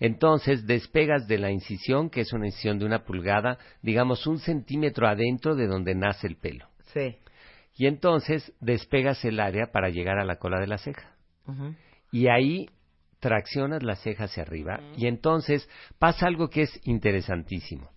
Entonces 0.00 0.66
despegas 0.66 1.26
de 1.26 1.38
la 1.38 1.50
incisión, 1.50 2.10
que 2.10 2.20
es 2.22 2.32
una 2.32 2.46
incisión 2.46 2.78
de 2.78 2.86
una 2.86 3.04
pulgada, 3.04 3.58
digamos 3.82 4.26
un 4.26 4.38
centímetro 4.38 5.06
adentro 5.08 5.54
de 5.54 5.66
donde 5.66 5.94
nace 5.94 6.26
el 6.26 6.36
pelo. 6.36 6.66
Sí. 6.92 7.16
Y 7.76 7.86
entonces 7.86 8.52
despegas 8.60 9.24
el 9.24 9.38
área 9.40 9.70
para 9.72 9.90
llegar 9.90 10.18
a 10.18 10.24
la 10.24 10.36
cola 10.36 10.58
de 10.60 10.66
la 10.66 10.78
ceja. 10.78 11.14
Y 12.10 12.28
ahí 12.28 12.66
traccionas 13.20 13.82
la 13.82 13.96
ceja 13.96 14.24
hacia 14.24 14.42
arriba 14.42 14.80
y 14.96 15.06
entonces 15.06 15.68
pasa 15.98 16.26
algo 16.26 16.48
que 16.48 16.62
es 16.62 16.80
interesantísimo. 16.84 17.90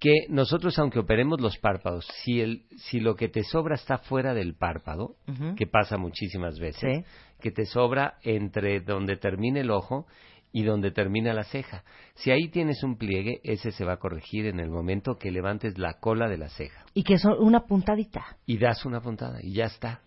Que 0.00 0.26
nosotros, 0.28 0.76
aunque 0.80 0.98
operemos 0.98 1.40
los 1.40 1.58
párpados, 1.58 2.06
si, 2.24 2.40
el, 2.40 2.64
si 2.76 2.98
lo 2.98 3.14
que 3.14 3.28
te 3.28 3.44
sobra 3.44 3.76
está 3.76 3.98
fuera 3.98 4.34
del 4.34 4.54
párpado, 4.54 5.14
que 5.56 5.66
pasa 5.68 5.96
muchísimas 5.96 6.58
veces, 6.58 6.80
Sí. 6.80 7.04
que 7.40 7.52
te 7.52 7.66
sobra 7.66 8.18
entre 8.22 8.80
donde 8.80 9.16
termina 9.16 9.60
el 9.60 9.70
ojo 9.70 10.06
y 10.52 10.62
donde 10.64 10.90
termina 10.90 11.32
la 11.32 11.44
ceja. 11.44 11.82
Si 12.14 12.30
ahí 12.30 12.48
tienes 12.48 12.82
un 12.82 12.96
pliegue, 12.96 13.40
ese 13.42 13.72
se 13.72 13.84
va 13.84 13.94
a 13.94 13.98
corregir 13.98 14.46
en 14.46 14.60
el 14.60 14.70
momento 14.70 15.16
que 15.18 15.30
levantes 15.30 15.78
la 15.78 15.94
cola 16.00 16.28
de 16.28 16.38
la 16.38 16.48
ceja 16.50 16.84
Y 16.94 17.02
que 17.04 17.18
son 17.18 17.34
una 17.38 17.60
puntadita. 17.66 18.36
y 18.46 18.58
das 18.58 18.84
una 18.84 19.00
puntada 19.00 19.38
y 19.42 19.54
ya 19.54 19.64
está. 19.64 20.02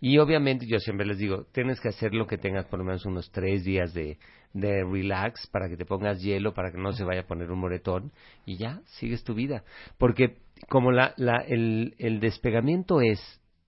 Y 0.00 0.18
obviamente 0.18 0.66
yo 0.68 0.78
siempre 0.80 1.06
les 1.06 1.18
digo, 1.18 1.46
tienes 1.52 1.80
que 1.80 1.88
hacer 1.88 2.12
lo 2.12 2.26
que 2.26 2.36
tengas 2.36 2.66
por 2.66 2.78
lo 2.80 2.84
menos 2.84 3.06
unos 3.06 3.30
tres 3.30 3.64
días 3.64 3.94
de, 3.94 4.18
de 4.52 4.84
relax 4.84 5.46
para 5.46 5.68
que 5.68 5.76
te 5.76 5.86
pongas 5.86 6.20
hielo, 6.20 6.52
para 6.52 6.70
que 6.72 6.78
no 6.78 6.92
se 6.92 7.04
vaya 7.04 7.22
a 7.22 7.26
poner 7.26 7.50
un 7.50 7.60
moretón 7.60 8.12
y 8.44 8.56
ya, 8.58 8.80
sigues 8.98 9.24
tu 9.24 9.34
vida. 9.34 9.62
Porque 9.96 10.38
como 10.68 10.90
la, 10.92 11.14
la, 11.16 11.38
el, 11.46 11.94
el 11.98 12.20
despegamiento 12.20 13.00
es 13.00 13.18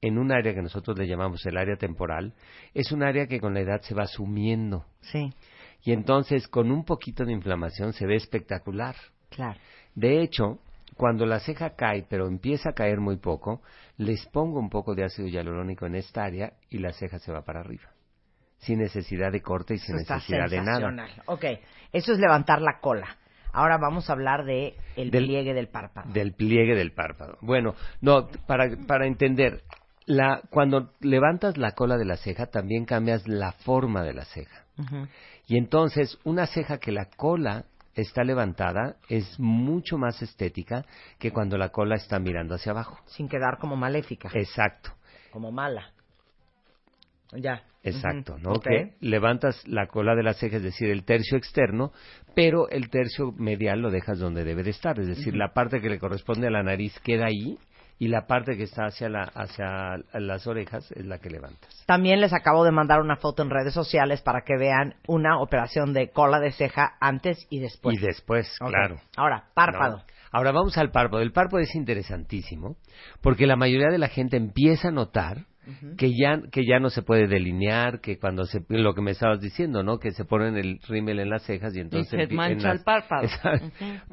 en 0.02 0.18
un 0.18 0.30
área 0.30 0.52
que 0.52 0.62
nosotros 0.62 0.98
le 0.98 1.06
llamamos 1.06 1.44
el 1.46 1.56
área 1.56 1.76
temporal, 1.76 2.34
es 2.74 2.92
un 2.92 3.02
área 3.02 3.26
que 3.26 3.40
con 3.40 3.54
la 3.54 3.60
edad 3.60 3.80
se 3.80 3.94
va 3.94 4.06
sumiendo. 4.06 4.84
Sí, 5.00 5.30
Y 5.86 5.92
entonces 5.92 6.48
con 6.48 6.70
un 6.70 6.84
poquito 6.84 7.24
de 7.24 7.32
inflamación 7.32 7.92
se 7.92 8.06
ve 8.06 8.16
espectacular. 8.16 8.94
claro. 9.30 9.58
De 9.94 10.20
hecho, 10.20 10.58
cuando 10.96 11.24
la 11.24 11.40
ceja 11.40 11.70
cae, 11.76 12.04
pero 12.08 12.26
empieza 12.26 12.70
a 12.70 12.72
caer 12.74 13.00
muy 13.00 13.16
poco, 13.16 13.62
les 13.96 14.26
pongo 14.26 14.58
un 14.58 14.68
poco 14.68 14.94
de 14.94 15.04
ácido 15.04 15.28
hialurónico 15.28 15.86
en 15.86 15.94
esta 15.94 16.24
área 16.24 16.52
y 16.68 16.78
la 16.78 16.92
ceja 16.92 17.18
se 17.18 17.32
va 17.32 17.42
para 17.42 17.60
arriba. 17.60 17.84
Sin 18.58 18.78
necesidad 18.80 19.32
de 19.32 19.40
corte 19.40 19.74
y 19.74 19.78
sin 19.78 19.96
Eso 19.96 20.14
necesidad 20.14 20.50
de 20.50 20.60
nada. 20.60 21.06
Ok, 21.26 21.44
eso 21.92 22.12
es 22.12 22.18
levantar 22.18 22.60
la 22.60 22.78
cola. 22.80 23.16
Ahora 23.52 23.78
vamos 23.78 24.10
a 24.10 24.12
hablar 24.12 24.44
de 24.44 24.74
el 24.96 25.10
Del- 25.10 25.24
pliegue 25.26 25.54
del 25.54 25.68
párpado. 25.68 26.12
Del 26.12 26.34
pliegue 26.34 26.74
del 26.74 26.92
párpado. 26.92 27.38
Bueno, 27.40 27.74
no, 28.02 28.28
para, 28.46 28.68
para 28.86 29.06
entender, 29.06 29.62
la, 30.04 30.42
cuando 30.50 30.92
levantas 31.00 31.56
la 31.56 31.72
cola 31.72 31.96
de 31.96 32.04
la 32.04 32.16
ceja, 32.16 32.46
también 32.46 32.84
cambias 32.84 33.26
la 33.26 33.52
forma 33.52 34.02
de 34.02 34.12
la 34.14 34.24
ceja. 34.26 34.64
Y 35.46 35.56
entonces, 35.58 36.18
una 36.24 36.46
ceja 36.46 36.78
que 36.78 36.92
la 36.92 37.06
cola 37.16 37.66
está 37.94 38.24
levantada 38.24 38.96
es 39.08 39.38
mucho 39.38 39.96
más 39.96 40.20
estética 40.22 40.84
que 41.18 41.30
cuando 41.30 41.56
la 41.56 41.70
cola 41.70 41.94
está 41.96 42.18
mirando 42.18 42.54
hacia 42.54 42.72
abajo. 42.72 42.98
Sin 43.06 43.28
quedar 43.28 43.58
como 43.58 43.76
maléfica, 43.76 44.28
Exacto. 44.34 44.92
como 45.30 45.50
mala. 45.50 45.92
Ya. 47.32 47.62
Exacto. 47.82 48.36
¿no? 48.38 48.52
Ok. 48.52 48.64
Que 48.64 48.94
levantas 49.00 49.66
la 49.66 49.86
cola 49.86 50.14
de 50.14 50.22
la 50.22 50.34
ceja, 50.34 50.56
es 50.56 50.62
decir, 50.62 50.90
el 50.90 51.04
tercio 51.04 51.38
externo, 51.38 51.92
pero 52.34 52.68
el 52.68 52.90
tercio 52.90 53.32
medial 53.32 53.80
lo 53.80 53.90
dejas 53.90 54.18
donde 54.18 54.44
debe 54.44 54.62
de 54.62 54.70
estar, 54.70 54.98
es 54.98 55.06
decir, 55.06 55.34
la 55.34 55.52
parte 55.52 55.80
que 55.80 55.88
le 55.88 55.98
corresponde 55.98 56.48
a 56.48 56.50
la 56.50 56.62
nariz 56.62 56.98
queda 57.00 57.26
ahí 57.26 57.58
y 57.98 58.08
la 58.08 58.26
parte 58.26 58.56
que 58.56 58.64
está 58.64 58.86
hacia 58.86 59.08
la 59.08 59.22
hacia 59.22 59.96
las 60.12 60.46
orejas 60.46 60.90
es 60.92 61.06
la 61.06 61.18
que 61.18 61.30
levantas. 61.30 61.84
También 61.86 62.20
les 62.20 62.32
acabo 62.32 62.64
de 62.64 62.72
mandar 62.72 63.00
una 63.00 63.16
foto 63.16 63.42
en 63.42 63.50
redes 63.50 63.72
sociales 63.72 64.20
para 64.22 64.42
que 64.42 64.56
vean 64.56 64.94
una 65.06 65.38
operación 65.40 65.92
de 65.92 66.10
cola 66.10 66.40
de 66.40 66.52
ceja 66.52 66.96
antes 67.00 67.46
y 67.50 67.60
después. 67.60 67.96
y 67.96 68.00
después, 68.00 68.54
claro. 68.58 68.96
Ahora, 69.16 69.44
párpado. 69.54 69.98
¿no? 69.98 70.04
Ahora 70.32 70.52
vamos 70.52 70.76
al 70.76 70.90
párpado. 70.90 71.22
El 71.22 71.32
párpado 71.32 71.62
es 71.62 71.74
interesantísimo 71.74 72.76
porque 73.22 73.46
la 73.46 73.56
mayoría 73.56 73.88
de 73.88 73.98
la 73.98 74.08
gente 74.08 74.36
empieza 74.36 74.88
a 74.88 74.92
notar 74.92 75.46
que 75.96 76.10
ya 76.16 76.40
que 76.50 76.64
ya 76.66 76.78
no 76.78 76.90
se 76.90 77.02
puede 77.02 77.26
delinear, 77.26 78.00
que 78.00 78.18
cuando 78.18 78.44
se 78.44 78.64
lo 78.68 78.94
que 78.94 79.02
me 79.02 79.10
estabas 79.12 79.40
diciendo, 79.40 79.82
¿no? 79.82 79.98
Que 79.98 80.12
se 80.12 80.24
ponen 80.24 80.56
el 80.56 80.78
rímel 80.88 81.18
en 81.20 81.30
las 81.30 81.42
cejas 81.44 81.74
y 81.76 81.80
entonces 81.80 82.10
se 82.10 82.16
empie- 82.28 82.36
mancha 82.36 82.68
las- 82.68 82.78
el 82.78 82.84
párpado. 82.84 83.28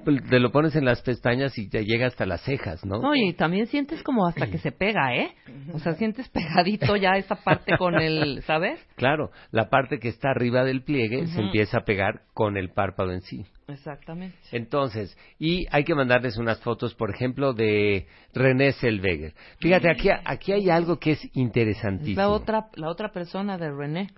Pues, 0.03 0.23
Te 0.29 0.39
lo 0.39 0.51
pones 0.51 0.75
en 0.75 0.85
las 0.85 1.01
pestañas 1.01 1.57
y 1.57 1.69
te 1.69 1.83
llega 1.85 2.07
hasta 2.07 2.25
las 2.25 2.41
cejas, 2.41 2.85
¿no? 2.85 2.99
No, 3.01 3.15
y 3.15 3.33
también 3.33 3.67
sientes 3.67 4.01
como 4.03 4.27
hasta 4.27 4.49
que 4.49 4.57
se 4.57 4.71
pega, 4.71 5.15
¿eh? 5.15 5.33
O 5.73 5.79
sea, 5.79 5.93
sientes 5.93 6.27
pegadito 6.29 6.95
ya 6.95 7.11
esa 7.17 7.35
parte 7.35 7.77
con 7.77 7.95
el, 7.95 8.41
¿sabes? 8.47 8.79
Claro, 8.95 9.31
la 9.51 9.69
parte 9.69 9.99
que 9.99 10.09
está 10.09 10.29
arriba 10.31 10.63
del 10.63 10.83
pliegue 10.83 11.27
se 11.27 11.41
empieza 11.41 11.79
a 11.79 11.83
pegar 11.83 12.21
con 12.33 12.57
el 12.57 12.69
párpado 12.69 13.11
en 13.11 13.21
sí. 13.21 13.45
Exactamente. 13.67 14.35
Entonces, 14.51 15.17
y 15.39 15.65
hay 15.71 15.83
que 15.85 15.95
mandarles 15.95 16.37
unas 16.37 16.59
fotos, 16.61 16.93
por 16.95 17.09
ejemplo, 17.09 17.53
de 17.53 18.07
René 18.33 18.73
Selweger. 18.73 19.33
Fíjate, 19.59 19.89
aquí, 19.89 20.09
aquí 20.25 20.51
hay 20.51 20.69
algo 20.69 20.99
que 20.99 21.11
es 21.11 21.23
Es 21.23 21.35
interesantísimo. 21.35 22.17
la 22.21 22.29
otra, 22.29 22.67
la 22.75 22.89
otra 22.89 23.11
persona 23.11 23.57
de 23.57 23.71
René. 23.71 24.09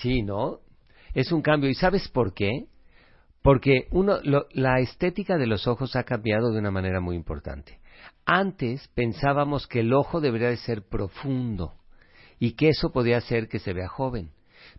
Sí, 0.00 0.22
¿no? 0.22 0.58
Es 1.14 1.32
un 1.32 1.40
cambio. 1.42 1.70
¿Y 1.70 1.74
sabes 1.74 2.08
por 2.08 2.34
qué? 2.34 2.66
Porque 3.42 3.86
uno, 3.90 4.18
lo- 4.22 4.46
la 4.52 4.80
estética 4.80 5.38
de 5.38 5.46
los 5.46 5.66
ojos 5.66 5.96
ha 5.96 6.04
cambiado 6.04 6.52
de 6.52 6.58
una 6.58 6.70
manera 6.70 7.00
muy 7.00 7.16
importante. 7.16 7.78
Antes 8.26 8.86
pensábamos 8.94 9.66
que 9.66 9.80
el 9.80 9.92
ojo 9.94 10.20
debería 10.20 10.48
de 10.50 10.58
ser 10.58 10.82
profundo 10.82 11.72
y 12.38 12.52
que 12.52 12.68
eso 12.68 12.92
podía 12.92 13.16
hacer 13.16 13.48
que 13.48 13.58
se 13.58 13.72
vea 13.72 13.88
joven. 13.88 14.30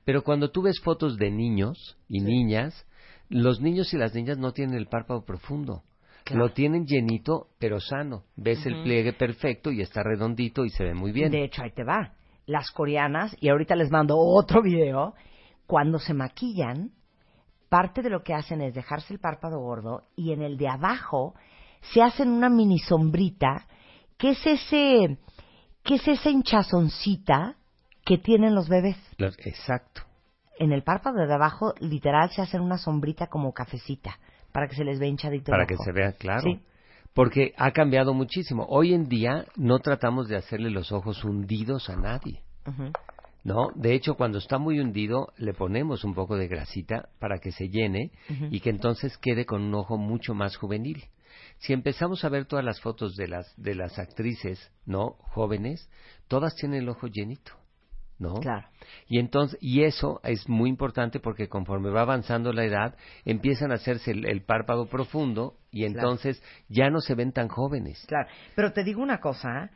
Pero 0.05 0.23
cuando 0.23 0.51
tú 0.51 0.61
ves 0.61 0.79
fotos 0.79 1.17
de 1.17 1.31
niños 1.31 1.97
y 2.07 2.19
niñas, 2.21 2.85
los 3.31 3.61
niños 3.61 3.93
y 3.93 3.97
las 3.97 4.13
niñas 4.13 4.37
no 4.37 4.51
tienen 4.51 4.75
el 4.75 4.87
párpado 4.87 5.23
profundo. 5.25 5.83
Claro. 6.25 6.43
Lo 6.43 6.53
tienen 6.53 6.85
llenito, 6.85 7.47
pero 7.57 7.79
sano. 7.79 8.25
Ves 8.35 8.65
el 8.65 8.83
pliegue 8.83 9.13
perfecto 9.13 9.71
y 9.71 9.81
está 9.81 10.03
redondito 10.03 10.65
y 10.65 10.69
se 10.69 10.83
ve 10.83 10.93
muy 10.93 11.11
bien. 11.11 11.31
De 11.31 11.43
hecho, 11.43 11.63
ahí 11.63 11.71
te 11.71 11.83
va. 11.83 12.13
Las 12.45 12.69
coreanas, 12.71 13.35
y 13.39 13.49
ahorita 13.49 13.75
les 13.75 13.89
mando 13.89 14.17
otro 14.17 14.61
video, 14.61 15.15
cuando 15.65 15.97
se 15.97 16.13
maquillan, 16.13 16.91
parte 17.69 18.01
de 18.01 18.09
lo 18.09 18.21
que 18.21 18.33
hacen 18.33 18.61
es 18.61 18.73
dejarse 18.73 19.13
el 19.13 19.19
párpado 19.19 19.59
gordo 19.59 20.03
y 20.15 20.33
en 20.33 20.41
el 20.41 20.57
de 20.57 20.67
abajo 20.67 21.33
se 21.93 22.01
hacen 22.01 22.29
una 22.29 22.49
mini 22.49 22.77
sombrita, 22.79 23.65
que 24.17 24.31
es 24.31 24.45
ese, 24.45 25.17
que 25.83 25.95
es 25.95 26.07
esa 26.07 26.29
hinchazoncita 26.29 27.55
que 28.05 28.17
tienen 28.17 28.53
los 28.53 28.67
bebés. 28.67 28.97
Exacto. 29.17 30.01
En 30.61 30.71
el 30.71 30.83
párpado 30.83 31.25
de 31.25 31.33
abajo, 31.33 31.73
literal, 31.79 32.29
se 32.29 32.43
hacen 32.43 32.61
una 32.61 32.77
sombrita 32.77 33.25
como 33.25 33.51
cafecita, 33.51 34.19
para 34.51 34.67
que 34.67 34.75
se 34.75 34.83
les 34.83 34.99
vea 34.99 35.09
hinchadito 35.09 35.51
el 35.51 35.57
Para 35.57 35.65
que 35.65 35.73
ojo. 35.73 35.83
se 35.83 35.91
vea 35.91 36.11
claro. 36.11 36.43
Sí. 36.43 36.59
Porque 37.15 37.55
ha 37.57 37.71
cambiado 37.71 38.13
muchísimo. 38.13 38.67
Hoy 38.69 38.93
en 38.93 39.09
día 39.09 39.45
no 39.55 39.79
tratamos 39.79 40.27
de 40.27 40.35
hacerle 40.37 40.69
los 40.69 40.91
ojos 40.91 41.23
hundidos 41.23 41.89
a 41.89 41.95
nadie. 41.95 42.43
¿No? 43.43 43.69
De 43.73 43.95
hecho, 43.95 44.13
cuando 44.13 44.37
está 44.37 44.59
muy 44.59 44.79
hundido, 44.79 45.29
le 45.35 45.55
ponemos 45.55 46.03
un 46.03 46.13
poco 46.13 46.37
de 46.37 46.47
grasita 46.47 47.09
para 47.17 47.39
que 47.39 47.51
se 47.51 47.69
llene 47.69 48.11
y 48.51 48.59
que 48.59 48.69
entonces 48.69 49.17
quede 49.17 49.47
con 49.47 49.63
un 49.63 49.73
ojo 49.73 49.97
mucho 49.97 50.35
más 50.35 50.57
juvenil. 50.57 51.05
Si 51.57 51.73
empezamos 51.73 52.23
a 52.23 52.29
ver 52.29 52.45
todas 52.45 52.63
las 52.63 52.79
fotos 52.81 53.15
de 53.15 53.27
las, 53.27 53.51
de 53.57 53.73
las 53.73 53.97
actrices, 53.97 54.71
¿no? 54.85 55.15
Jóvenes, 55.21 55.89
todas 56.27 56.53
tienen 56.53 56.83
el 56.83 56.89
ojo 56.89 57.07
llenito, 57.07 57.53
¿no? 58.21 58.35
Claro. 58.35 58.67
Y 59.07 59.19
entonces, 59.19 59.57
y 59.61 59.83
eso 59.83 60.21
es 60.23 60.47
muy 60.47 60.69
importante 60.69 61.19
porque 61.19 61.49
conforme 61.49 61.89
va 61.89 62.01
avanzando 62.01 62.53
la 62.53 62.63
edad, 62.63 62.95
empiezan 63.25 63.71
a 63.71 63.75
hacerse 63.75 64.11
el, 64.11 64.25
el 64.25 64.43
párpado 64.43 64.85
profundo 64.87 65.55
y 65.71 65.79
Claro. 65.85 65.93
entonces 66.09 66.41
ya 66.69 66.89
no 66.89 66.99
se 67.01 67.15
ven 67.15 67.31
tan 67.33 67.47
jóvenes. 67.49 68.05
Claro, 68.07 68.29
pero 68.55 68.71
te 68.71 68.83
digo 68.83 69.01
una 69.01 69.19
cosa, 69.19 69.65
¿eh? 69.65 69.69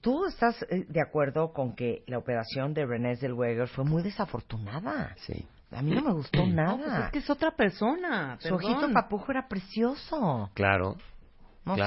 ¿tú 0.00 0.26
estás 0.26 0.60
eh, 0.68 0.84
de 0.88 1.00
acuerdo 1.00 1.52
con 1.52 1.74
que 1.76 2.02
la 2.08 2.18
operación 2.18 2.74
de 2.74 2.84
René 2.84 3.16
Zellweger 3.16 3.68
fue 3.68 3.84
muy 3.84 4.02
desafortunada? 4.02 5.14
Sí. 5.18 5.46
A 5.70 5.80
mí 5.80 5.92
no 5.94 6.02
me 6.02 6.12
gustó 6.12 6.44
No, 6.44 6.76
pues 6.76 6.86
nada. 6.88 7.06
es 7.06 7.12
que 7.12 7.18
es 7.20 7.30
otra 7.30 7.52
persona. 7.52 8.36
Su 8.40 8.54
ojito 8.54 8.92
papujo 8.92 9.30
era 9.32 9.48
precioso. 9.48 10.50
Claro, 10.54 10.96
No 11.64 11.76
sé. 11.76 11.82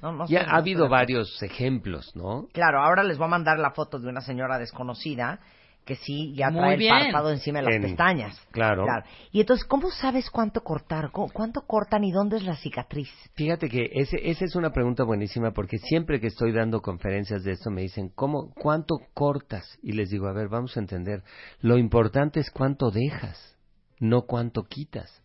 Claro. 0.00 0.16
No, 0.16 0.24
no 0.24 0.30
Y 0.30 0.36
ha, 0.36 0.40
sé, 0.40 0.46
no 0.46 0.52
ha 0.52 0.56
habido 0.58 0.84
de 0.84 0.88
varios 0.90 1.42
ejemplos, 1.42 2.10
¿no? 2.14 2.46
Claro, 2.52 2.80
ahora 2.82 3.02
les 3.02 3.18
voy 3.18 3.26
a 3.26 3.30
mandar 3.30 3.58
la 3.58 3.70
foto 3.72 3.98
de 3.98 4.08
una 4.08 4.20
señora 4.20 4.58
desconocida 4.58 5.40
que 5.84 5.96
sí 5.96 6.34
ya 6.34 6.50
Muy 6.50 6.58
trae 6.60 6.72
el 6.74 6.78
bien. 6.80 6.98
párpado 7.04 7.30
encima 7.30 7.60
de 7.60 7.64
las 7.64 7.74
En- 7.76 7.80
pestañas. 7.82 8.38
claro. 8.50 8.84
Y 9.32 9.40
entonces, 9.40 9.64
¿cómo 9.66 9.90
sabes 9.90 10.28
cuánto 10.28 10.62
cortar? 10.62 11.10
¿Cu- 11.10 11.30
¿Cuánto 11.32 11.62
cortan 11.62 12.04
y 12.04 12.12
dónde 12.12 12.36
es 12.36 12.42
la 12.42 12.56
cicatriz? 12.56 13.08
Fíjate 13.34 13.70
que 13.70 13.88
ese, 13.94 14.18
esa 14.28 14.44
es 14.44 14.54
una 14.54 14.70
pregunta 14.70 15.04
buenísima 15.04 15.52
porque 15.52 15.78
siempre 15.78 16.20
que 16.20 16.26
estoy 16.26 16.52
dando 16.52 16.82
conferencias 16.82 17.42
de 17.42 17.52
esto 17.52 17.70
me 17.70 17.80
dicen, 17.80 18.10
¿cómo, 18.14 18.52
¿cuánto 18.54 18.96
cortas? 19.14 19.78
Y 19.82 19.92
les 19.92 20.10
digo, 20.10 20.26
a 20.28 20.32
ver, 20.34 20.48
vamos 20.48 20.76
a 20.76 20.80
entender. 20.80 21.22
Lo 21.62 21.78
importante 21.78 22.38
es 22.40 22.50
cuánto 22.50 22.90
dejas, 22.90 23.56
no 23.98 24.22
cuánto 24.26 24.64
quitas. 24.64 25.22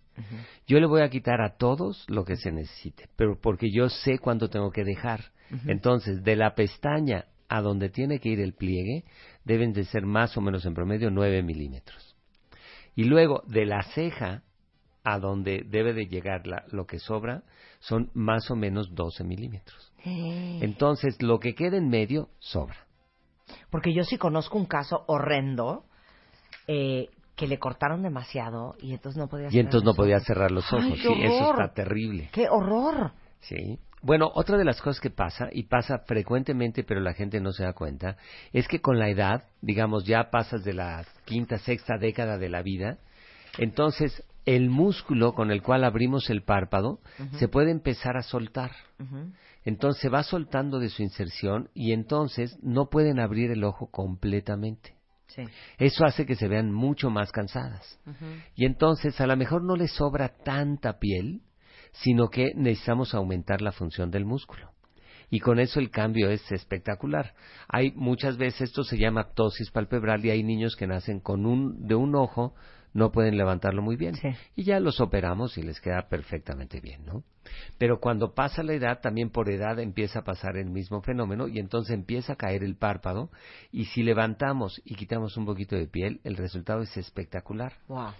Yo 0.67 0.79
le 0.79 0.85
voy 0.85 1.01
a 1.01 1.09
quitar 1.09 1.41
a 1.41 1.57
todos 1.57 2.05
lo 2.09 2.23
que 2.23 2.35
se 2.35 2.51
necesite, 2.51 3.09
pero 3.15 3.39
porque 3.39 3.71
yo 3.71 3.89
sé 3.89 4.19
cuánto 4.19 4.49
tengo 4.49 4.71
que 4.71 4.83
dejar. 4.83 5.31
Entonces, 5.67 6.23
de 6.23 6.35
la 6.35 6.55
pestaña 6.55 7.25
a 7.47 7.61
donde 7.61 7.89
tiene 7.89 8.19
que 8.19 8.29
ir 8.29 8.39
el 8.39 8.53
pliegue, 8.53 9.03
deben 9.45 9.73
de 9.73 9.83
ser 9.85 10.05
más 10.05 10.35
o 10.37 10.41
menos 10.41 10.65
en 10.65 10.73
promedio 10.73 11.11
9 11.11 11.43
milímetros. 11.43 12.15
Y 12.95 13.03
luego, 13.05 13.43
de 13.47 13.65
la 13.65 13.83
ceja 13.93 14.43
a 15.03 15.19
donde 15.19 15.63
debe 15.67 15.93
de 15.93 16.07
llegar 16.07 16.47
la- 16.47 16.63
lo 16.71 16.85
que 16.85 16.97
sobra, 16.99 17.43
son 17.79 18.09
más 18.13 18.49
o 18.49 18.55
menos 18.55 18.95
12 18.95 19.23
milímetros. 19.23 19.91
Entonces, 20.61 21.21
lo 21.21 21.39
que 21.39 21.53
queda 21.55 21.77
en 21.77 21.89
medio, 21.89 22.29
sobra. 22.39 22.77
Porque 23.69 23.93
yo 23.93 24.03
sí 24.03 24.17
conozco 24.17 24.57
un 24.57 24.65
caso 24.65 25.03
horrendo 25.07 25.85
eh, 26.67 27.09
que 27.35 27.47
le 27.47 27.57
cortaron 27.59 28.01
demasiado 28.03 28.75
y 28.79 28.93
entonces 28.93 29.17
no 29.19 29.27
podía 29.27 29.47
Y 29.47 29.51
cerrar 29.51 29.65
entonces 29.65 29.85
no 29.85 29.89
los 29.91 29.97
podía 29.97 30.15
ojos. 30.17 30.27
cerrar 30.27 30.51
los 30.51 30.73
ojos. 30.73 30.85
Sí, 30.99 31.13
eso 31.23 31.51
está 31.51 31.73
terrible. 31.73 32.29
¡Qué 32.31 32.47
horror! 32.49 33.11
Sí. 33.39 33.79
Bueno, 34.01 34.29
otra 34.35 34.57
de 34.57 34.65
las 34.65 34.81
cosas 34.81 34.99
que 34.99 35.09
pasa, 35.09 35.47
y 35.51 35.63
pasa 35.63 35.99
frecuentemente, 36.05 36.83
pero 36.83 36.99
la 36.99 37.13
gente 37.13 37.39
no 37.39 37.51
se 37.53 37.63
da 37.63 37.71
cuenta, 37.73 38.17
es 38.51 38.67
que 38.67 38.81
con 38.81 38.99
la 38.99 39.09
edad, 39.09 39.45
digamos, 39.61 40.03
ya 40.05 40.29
pasas 40.29 40.63
de 40.65 40.73
la 40.73 41.05
quinta, 41.23 41.57
sexta 41.57 41.97
década 41.97 42.37
de 42.37 42.49
la 42.49 42.61
vida, 42.61 42.97
entonces 43.57 44.23
el 44.45 44.69
músculo 44.69 45.33
con 45.33 45.51
el 45.51 45.61
cual 45.61 45.85
abrimos 45.85 46.29
el 46.29 46.43
párpado 46.43 46.99
se 47.39 47.47
puede 47.47 47.71
empezar 47.71 48.17
a 48.17 48.23
soltar. 48.23 48.71
Entonces 49.63 50.01
se 50.01 50.09
va 50.09 50.23
soltando 50.23 50.79
de 50.79 50.89
su 50.89 51.01
inserción 51.01 51.69
y 51.73 51.93
entonces 51.93 52.57
no 52.61 52.89
pueden 52.89 53.21
abrir 53.21 53.51
el 53.51 53.63
ojo 53.63 53.87
completamente. 53.89 54.95
Sí. 55.35 55.43
Eso 55.77 56.05
hace 56.05 56.25
que 56.25 56.35
se 56.35 56.47
vean 56.47 56.71
mucho 56.71 57.09
más 57.09 57.31
cansadas. 57.31 57.99
Y 58.55 58.65
entonces 58.65 59.19
a 59.21 59.27
lo 59.27 59.35
mejor 59.35 59.63
no 59.63 59.75
les 59.75 59.91
sobra 59.93 60.29
tanta 60.43 60.99
piel, 60.99 61.41
sino 61.91 62.29
que 62.29 62.53
necesitamos 62.55 63.13
aumentar 63.13 63.61
la 63.61 63.71
función 63.71 64.11
del 64.11 64.25
músculo. 64.25 64.71
Y 65.29 65.39
con 65.39 65.59
eso 65.59 65.79
el 65.79 65.89
cambio 65.89 66.29
es 66.29 66.51
espectacular. 66.51 67.33
Hay 67.67 67.91
muchas 67.95 68.37
veces 68.37 68.69
esto 68.69 68.83
se 68.83 68.97
llama 68.97 69.29
ptosis 69.33 69.71
palpebral 69.71 70.23
y 70.23 70.29
hay 70.29 70.43
niños 70.43 70.75
que 70.75 70.85
nacen 70.85 71.19
con 71.19 71.45
un 71.45 71.87
de 71.87 71.95
un 71.95 72.15
ojo 72.15 72.53
no 72.93 73.11
pueden 73.11 73.37
levantarlo 73.37 73.81
muy 73.81 73.95
bien 73.95 74.13
Sí. 74.15 74.29
y 74.55 74.63
ya 74.65 74.79
los 74.79 75.01
operamos 75.01 75.57
y 75.57 75.63
les 75.63 75.81
queda 75.81 76.07
perfectamente 76.09 76.79
bien, 76.79 77.03
¿no? 77.05 77.23
Pero 77.77 77.99
cuando 77.99 78.33
pasa 78.33 78.63
la 78.63 78.73
edad, 78.73 78.99
también 79.01 79.29
por 79.29 79.49
edad 79.49 79.79
empieza 79.79 80.19
a 80.19 80.23
pasar 80.23 80.57
el 80.57 80.69
mismo 80.69 81.01
fenómeno 81.01 81.47
y 81.47 81.59
entonces 81.59 81.93
empieza 81.93 82.33
a 82.33 82.35
caer 82.35 82.63
el 82.63 82.75
párpado 82.75 83.29
y 83.71 83.85
si 83.85 84.03
levantamos 84.03 84.81
y 84.85 84.95
quitamos 84.95 85.37
un 85.37 85.45
poquito 85.45 85.75
de 85.75 85.87
piel, 85.87 86.19
el 86.23 86.37
resultado 86.37 86.81
es 86.81 86.95
espectacular. 86.97 87.73
Wow. 87.87 88.11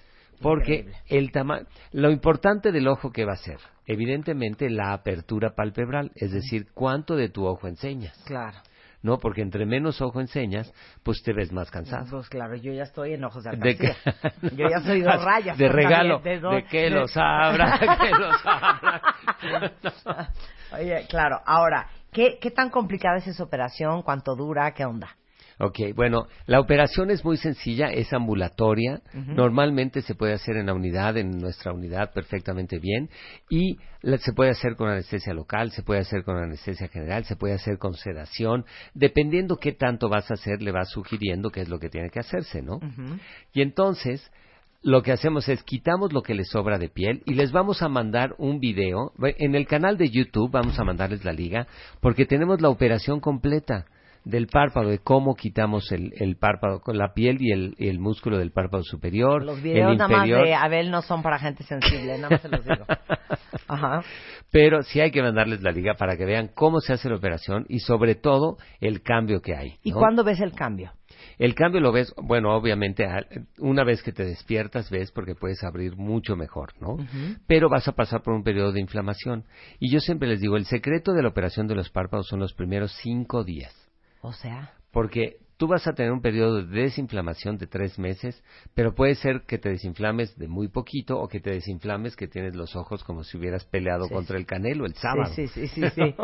Porque 0.42 0.80
Increíble. 0.80 0.98
el 1.08 1.32
tamaño, 1.32 1.66
lo 1.92 2.12
importante 2.12 2.72
del 2.72 2.88
ojo 2.88 3.12
que 3.12 3.24
va 3.24 3.34
a 3.34 3.38
ser, 3.38 3.60
evidentemente 3.86 4.70
la 4.70 4.94
apertura 4.94 5.56
palpebral, 5.56 6.12
es 6.16 6.32
decir, 6.32 6.68
cuánto 6.74 7.16
de 7.16 7.30
tu 7.30 7.46
ojo 7.46 7.68
enseñas, 7.68 8.18
Claro. 8.26 8.58
¿No? 9.04 9.20
Porque 9.20 9.42
entre 9.42 9.66
menos 9.68 10.02
ojo 10.02 10.20
enseñas, 10.20 10.74
pues 11.04 11.22
te 11.22 11.34
ves 11.34 11.52
más 11.52 11.70
cansado. 11.70 12.08
Pues 12.10 12.28
claro, 12.30 12.56
yo 12.56 12.74
ya 12.74 12.84
estoy 12.84 13.14
en 13.14 13.24
ojos 13.24 13.44
de 13.44 13.52
De 13.52 13.78
que- 13.78 13.88
alcancía. 14.06 14.52
Yo 14.58 14.70
ya 14.70 14.80
soy 14.80 15.02
dos 15.04 15.24
rayas. 15.24 15.58
De 15.58 15.70
regalo, 15.70 16.20
de, 16.20 16.40
dos- 16.40 16.64
que 16.72 16.84
de- 16.84 16.90
los 16.90 17.16
abra, 17.16 17.78
que 18.02 18.10
los 18.10 18.46
abra. 18.46 19.02
Oye, 20.72 21.06
claro. 21.10 21.40
Ahora, 21.46 21.88
¿qué, 22.12 22.40
¿qué 22.42 22.50
tan 22.52 22.70
complicada 22.70 23.18
es 23.18 23.28
esa 23.28 23.44
operación? 23.44 24.02
¿Cuánto 24.02 24.36
dura? 24.36 24.74
¿Qué 24.74 24.86
onda? 24.86 25.10
Ok, 25.60 25.80
bueno, 25.96 26.28
la 26.48 26.60
operación 26.60 27.12
es 27.12 27.24
muy 27.24 27.38
sencilla, 27.38 27.88
es 27.92 28.12
ambulatoria, 28.14 29.02
normalmente 29.14 30.02
se 30.02 30.16
puede 30.16 30.34
hacer 30.34 30.58
en 30.58 30.66
la 30.66 30.74
unidad, 30.74 31.18
en 31.18 31.38
nuestra 31.38 31.72
unidad 31.74 32.12
perfectamente 32.14 32.80
bien, 32.80 33.10
y 33.50 33.78
la- 34.02 34.18
se 34.18 34.34
puede 34.34 34.52
hacer 34.52 34.76
con 34.76 34.90
anestesia 34.90 35.34
local, 35.34 35.72
se 35.72 35.84
puede 35.84 36.02
hacer 36.02 36.24
con 36.24 36.38
anestesia 36.38 36.88
general, 36.88 37.26
se 37.26 37.36
puede 37.36 37.54
hacer 37.54 37.78
con 37.78 37.94
sedación, 37.94 38.66
dependiendo 38.94 39.58
qué 39.58 39.72
tanto 39.74 40.10
vas 40.10 40.30
a 40.32 40.36
hacer, 40.36 40.62
le 40.62 40.72
vas 40.72 40.90
sugiriendo 40.90 41.50
qué 41.52 41.62
es 41.62 41.70
lo 41.70 41.80
que 41.80 41.90
tiene 41.90 42.10
que 42.10 42.20
hacerse, 42.20 42.62
¿no? 42.62 42.80
Y 43.54 43.62
entonces, 43.62 44.32
lo 44.82 45.02
que 45.02 45.12
hacemos 45.14 45.48
es 45.48 45.64
quitamos 45.64 46.12
lo 46.12 46.24
que 46.24 46.34
les 46.34 46.50
sobra 46.50 46.78
de 46.78 46.90
piel 46.90 47.22
y 47.26 47.36
les 47.36 47.52
vamos 47.54 47.82
a 47.82 47.88
mandar 47.88 48.36
un 48.38 48.60
video. 48.60 49.14
En 49.38 49.56
el 49.56 49.66
canal 49.66 49.98
de 49.98 50.10
YouTube 50.10 50.52
vamos 50.52 50.78
a 50.78 50.84
mandarles 50.84 51.24
la 51.24 51.32
liga 51.32 51.68
porque 52.02 52.26
tenemos 52.26 52.60
la 52.60 52.68
operación 52.70 53.22
completa 53.22 53.86
del 54.26 54.48
párpado, 54.48 54.90
de 54.90 55.00
cómo 55.00 55.36
quitamos 55.36 55.92
el, 55.92 56.14
el 56.16 56.38
párpado 56.38 56.80
con 56.80 56.98
la 56.98 57.14
piel 57.14 57.38
y 57.42 57.52
el, 57.52 57.76
el, 57.78 58.00
músculo 58.00 58.38
del 58.38 58.52
párpado 58.52 58.84
superior. 58.84 59.44
Los 59.44 59.62
videos 59.62 59.98
nada 59.98 60.08
más 60.08 60.28
de 60.28 60.54
Abel 60.54 60.92
no 60.92 61.02
son 61.02 61.22
para 61.22 61.40
gente 61.40 61.64
sensible, 61.64 62.18
nada 62.18 62.30
más 62.30 62.42
se 62.42 62.50
los 62.50 62.64
digo. 62.64 62.86
Ajá. 63.68 64.02
Pero 64.52 64.84
sí 64.84 65.02
hay 65.02 65.12
que 65.12 65.22
mandarles 65.22 65.62
la 65.62 65.72
liga 65.72 65.96
para 65.96 66.16
que 66.16 66.26
vean 66.26 66.50
cómo 66.54 66.80
se 66.80 66.94
hace 66.94 67.10
la 67.10 67.16
operación 67.16 67.66
y 67.70 67.80
sobre 67.80 68.16
todo 68.16 68.58
el 68.80 69.02
cambio 69.02 69.42
que 69.42 69.56
hay. 69.56 69.76
¿Y 69.84 69.92
cuándo 69.92 70.24
ves 70.24 70.40
el 70.40 70.54
cambio? 70.54 70.92
El 71.38 71.56
cambio 71.56 71.82
lo 71.82 71.92
ves, 71.92 72.14
bueno, 72.22 72.56
obviamente, 72.56 73.08
una 73.58 73.84
vez 73.84 74.04
que 74.04 74.12
te 74.12 74.24
despiertas 74.24 74.90
ves 74.90 75.12
porque 75.12 75.36
puedes 75.36 75.64
abrir 75.64 75.96
mucho 75.96 76.36
mejor, 76.36 76.74
¿no? 76.80 76.98
Pero 77.48 77.70
vas 77.70 77.88
a 77.88 77.94
pasar 77.94 78.22
por 78.22 78.34
un 78.34 78.44
periodo 78.44 78.72
de 78.72 78.82
inflamación. 78.82 79.46
Y 79.80 79.92
yo 79.92 80.00
siempre 80.00 80.28
les 80.28 80.42
digo, 80.42 80.58
el 80.58 80.66
secreto 80.66 81.14
de 81.14 81.24
la 81.24 81.30
operación 81.30 81.68
de 81.68 81.76
los 81.76 81.90
párpados 81.90 82.28
son 82.28 82.40
los 82.40 82.54
primeros 82.54 82.92
cinco 83.02 83.44
días. 83.44 83.74
O 84.24 84.32
sea. 84.32 84.74
Porque 84.92 85.38
tú 85.58 85.68
vas 85.68 85.86
a 85.86 85.94
tener 85.94 86.12
un 86.12 86.22
periodo 86.22 86.64
de 86.64 86.82
desinflamación 86.84 87.58
de 87.58 87.68
tres 87.68 88.00
meses, 88.00 88.42
pero 88.74 88.96
puede 88.96 89.16
ser 89.16 89.42
que 89.46 89.58
te 89.58 89.70
desinflames 89.70 90.36
de 90.38 90.48
muy 90.48 90.70
poquito 90.70 91.20
o 91.20 91.28
que 91.28 91.40
te 91.40 91.52
desinflames 91.52 92.16
que 92.16 92.28
tienes 92.28 92.56
los 92.56 92.76
ojos 92.76 93.04
como 93.04 93.24
si 93.24 93.38
hubieras 93.38 93.66
peleado 93.66 94.10
contra 94.10 94.38
el 94.38 94.46
canelo 94.46 94.86
el 94.86 94.96
sábado. 94.96 95.32
Sí, 95.34 95.48
sí, 95.48 95.68
sí, 95.68 95.82
sí. 95.96 96.16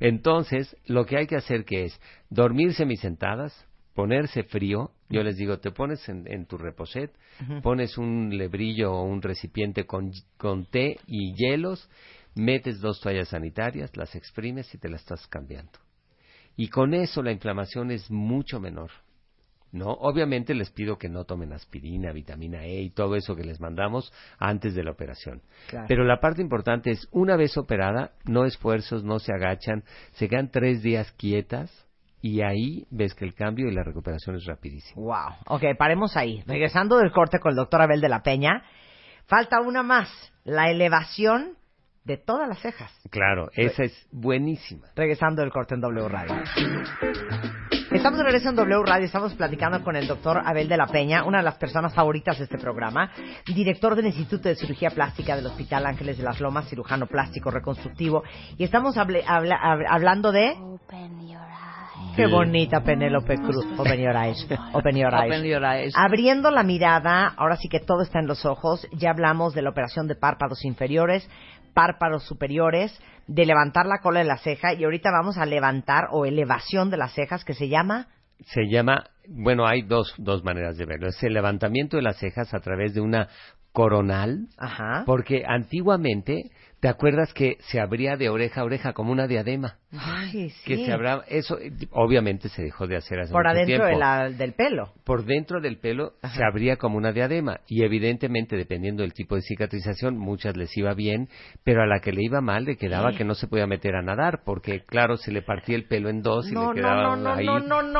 Entonces, 0.00 0.76
lo 0.86 1.06
que 1.06 1.16
hay 1.16 1.26
que 1.26 1.36
hacer 1.36 1.64
que 1.64 1.84
es 1.84 2.00
dormir 2.28 2.74
semisentadas, 2.74 3.66
ponerse 3.94 4.42
frío, 4.42 4.90
yo 5.08 5.22
les 5.22 5.36
digo, 5.36 5.58
te 5.58 5.70
pones 5.70 6.08
en, 6.08 6.46
tu 6.46 6.58
reposet, 6.58 7.12
pones 7.62 7.98
un 7.98 8.36
lebrillo 8.36 8.92
o 8.92 9.04
un 9.04 9.22
recipiente 9.22 9.86
con, 9.86 10.10
con 10.36 10.66
té 10.66 10.98
y 11.06 11.34
hielos, 11.34 11.88
metes 12.34 12.80
dos 12.80 13.00
toallas 13.00 13.28
sanitarias, 13.28 13.96
las 13.96 14.14
exprimes 14.14 14.72
y 14.74 14.78
te 14.78 14.88
las 14.88 15.00
estás 15.00 15.26
cambiando. 15.28 15.78
Y 16.58 16.68
con 16.70 16.92
eso 16.92 17.22
la 17.22 17.30
inflamación 17.30 17.92
es 17.92 18.10
mucho 18.10 18.58
menor. 18.58 18.90
¿no? 19.70 19.92
Obviamente 19.92 20.54
les 20.54 20.70
pido 20.70 20.98
que 20.98 21.08
no 21.08 21.24
tomen 21.24 21.52
aspirina, 21.52 22.10
vitamina 22.10 22.64
E 22.64 22.80
y 22.80 22.90
todo 22.90 23.14
eso 23.14 23.36
que 23.36 23.44
les 23.44 23.60
mandamos 23.60 24.12
antes 24.38 24.74
de 24.74 24.82
la 24.82 24.90
operación. 24.90 25.40
Pero 25.86 26.02
la 26.04 26.18
parte 26.18 26.42
importante 26.42 26.90
es, 26.90 27.06
una 27.12 27.36
vez 27.36 27.56
operada, 27.56 28.10
no 28.24 28.44
esfuerzos, 28.44 29.04
no 29.04 29.20
se 29.20 29.32
agachan, 29.32 29.84
se 30.14 30.28
quedan 30.28 30.50
tres 30.50 30.82
días 30.82 31.12
quietas, 31.12 31.86
y 32.20 32.40
ahí 32.40 32.86
ves 32.90 33.14
que 33.14 33.24
el 33.24 33.34
cambio 33.34 33.68
y 33.68 33.72
la 33.72 33.84
recuperación 33.84 34.34
es 34.34 34.44
rapidísimo. 34.44 35.02
Wow. 35.02 35.36
Ok, 35.46 35.62
paremos 35.78 36.16
ahí. 36.16 36.42
Regresando 36.44 36.96
del 36.96 37.12
corte 37.12 37.38
con 37.38 37.50
el 37.50 37.56
doctor 37.56 37.82
Abel 37.82 38.00
de 38.00 38.08
la 38.08 38.24
Peña, 38.24 38.64
falta 39.26 39.60
una 39.60 39.84
más, 39.84 40.08
la 40.42 40.70
elevación 40.70 41.57
de 42.08 42.16
todas 42.16 42.48
las 42.48 42.58
cejas. 42.58 42.90
Claro, 43.10 43.50
esa 43.52 43.84
es 43.84 44.08
buenísima. 44.10 44.88
Regresando 44.96 45.42
del 45.42 45.52
corte 45.52 45.74
en 45.74 45.82
W 45.82 46.08
Radio. 46.08 46.34
Estamos 47.92 48.18
de 48.18 48.24
regreso 48.24 48.48
en 48.48 48.56
W 48.56 48.82
Radio, 48.84 49.06
estamos 49.06 49.34
platicando 49.34 49.82
con 49.82 49.94
el 49.94 50.06
doctor 50.06 50.40
Abel 50.44 50.68
de 50.68 50.76
la 50.76 50.86
Peña, 50.86 51.24
una 51.24 51.38
de 51.38 51.44
las 51.44 51.56
personas 51.56 51.94
favoritas 51.94 52.38
de 52.38 52.44
este 52.44 52.58
programa, 52.58 53.10
director 53.46 53.94
del 53.94 54.06
Instituto 54.06 54.48
de 54.48 54.56
Cirugía 54.56 54.90
Plástica 54.90 55.36
del 55.36 55.46
Hospital 55.46 55.86
Ángeles 55.86 56.16
de 56.18 56.24
las 56.24 56.40
Lomas, 56.40 56.68
cirujano 56.68 57.06
plástico 57.06 57.50
reconstructivo, 57.50 58.22
y 58.56 58.64
estamos 58.64 58.96
hablando 58.96 60.32
de... 60.32 60.56
Qué 62.14 62.26
bonita 62.26 62.82
Penélope 62.82 63.36
Cruz. 63.36 63.66
Open 63.76 64.00
your 64.00 64.14
eyes. 64.14 64.46
Open 64.72 64.96
your 64.96 65.12
eyes. 65.64 65.94
Abriendo 65.96 66.50
la 66.50 66.62
mirada, 66.62 67.32
ahora 67.36 67.56
sí 67.56 67.68
que 67.68 67.80
todo 67.80 68.02
está 68.02 68.20
en 68.20 68.26
los 68.26 68.44
ojos. 68.44 68.86
Ya 68.92 69.10
hablamos 69.10 69.54
de 69.54 69.62
la 69.62 69.70
operación 69.70 70.06
de 70.06 70.14
párpados 70.14 70.64
inferiores, 70.64 71.28
párpados 71.78 72.24
superiores, 72.24 73.00
de 73.28 73.46
levantar 73.46 73.86
la 73.86 74.00
cola 74.02 74.18
de 74.18 74.24
la 74.24 74.38
ceja 74.38 74.74
y 74.74 74.82
ahorita 74.82 75.10
vamos 75.12 75.38
a 75.38 75.46
levantar 75.46 76.08
o 76.10 76.26
elevación 76.26 76.90
de 76.90 76.96
las 76.96 77.12
cejas 77.12 77.44
que 77.44 77.54
se 77.54 77.68
llama 77.68 78.08
se 78.46 78.68
llama, 78.68 79.04
bueno, 79.28 79.66
hay 79.66 79.82
dos, 79.82 80.14
dos 80.16 80.44
maneras 80.44 80.76
de 80.76 80.86
verlo. 80.86 81.08
Es 81.08 81.20
el 81.24 81.34
levantamiento 81.34 81.96
de 81.96 82.04
las 82.04 82.18
cejas 82.18 82.54
a 82.54 82.60
través 82.60 82.94
de 82.94 83.00
una 83.00 83.28
coronal, 83.72 84.46
Ajá. 84.56 85.02
porque 85.06 85.44
antiguamente 85.46 86.50
¿Te 86.80 86.86
acuerdas 86.86 87.34
que 87.34 87.56
se 87.60 87.80
abría 87.80 88.16
de 88.16 88.28
oreja 88.28 88.60
a 88.60 88.64
oreja 88.64 88.92
como 88.92 89.10
una 89.10 89.26
diadema? 89.26 89.78
Ay, 89.98 90.50
sí. 90.50 90.62
Que 90.64 90.84
se 90.84 90.92
abra, 90.92 91.24
eso 91.28 91.58
obviamente 91.90 92.48
se 92.48 92.62
dejó 92.62 92.86
de 92.86 92.96
hacer 92.96 93.18
hace 93.18 93.32
Por 93.32 93.48
adentro 93.48 93.84
del 93.84 94.52
pelo. 94.52 94.92
Por 95.04 95.24
dentro 95.24 95.60
del 95.60 95.78
pelo 95.78 96.12
se 96.22 96.44
abría 96.44 96.76
como 96.76 96.96
una 96.96 97.12
diadema 97.12 97.60
y 97.66 97.82
evidentemente 97.82 98.56
dependiendo 98.56 99.02
del 99.02 99.12
tipo 99.12 99.34
de 99.34 99.42
cicatrización 99.42 100.16
muchas 100.18 100.56
les 100.56 100.76
iba 100.76 100.94
bien, 100.94 101.28
pero 101.64 101.82
a 101.82 101.86
la 101.86 101.98
que 101.98 102.12
le 102.12 102.22
iba 102.22 102.40
mal 102.40 102.64
le 102.64 102.76
quedaba 102.76 103.12
que 103.12 103.24
no 103.24 103.34
se 103.34 103.48
podía 103.48 103.66
meter 103.66 103.96
a 103.96 104.02
nadar 104.02 104.42
porque 104.44 104.84
claro 104.84 105.16
se 105.16 105.32
le 105.32 105.42
partía 105.42 105.74
el 105.74 105.88
pelo 105.88 106.08
en 106.10 106.22
dos 106.22 106.48
y 106.48 106.54
le 106.54 106.74
quedaba 106.74 107.34
ahí 107.34 107.48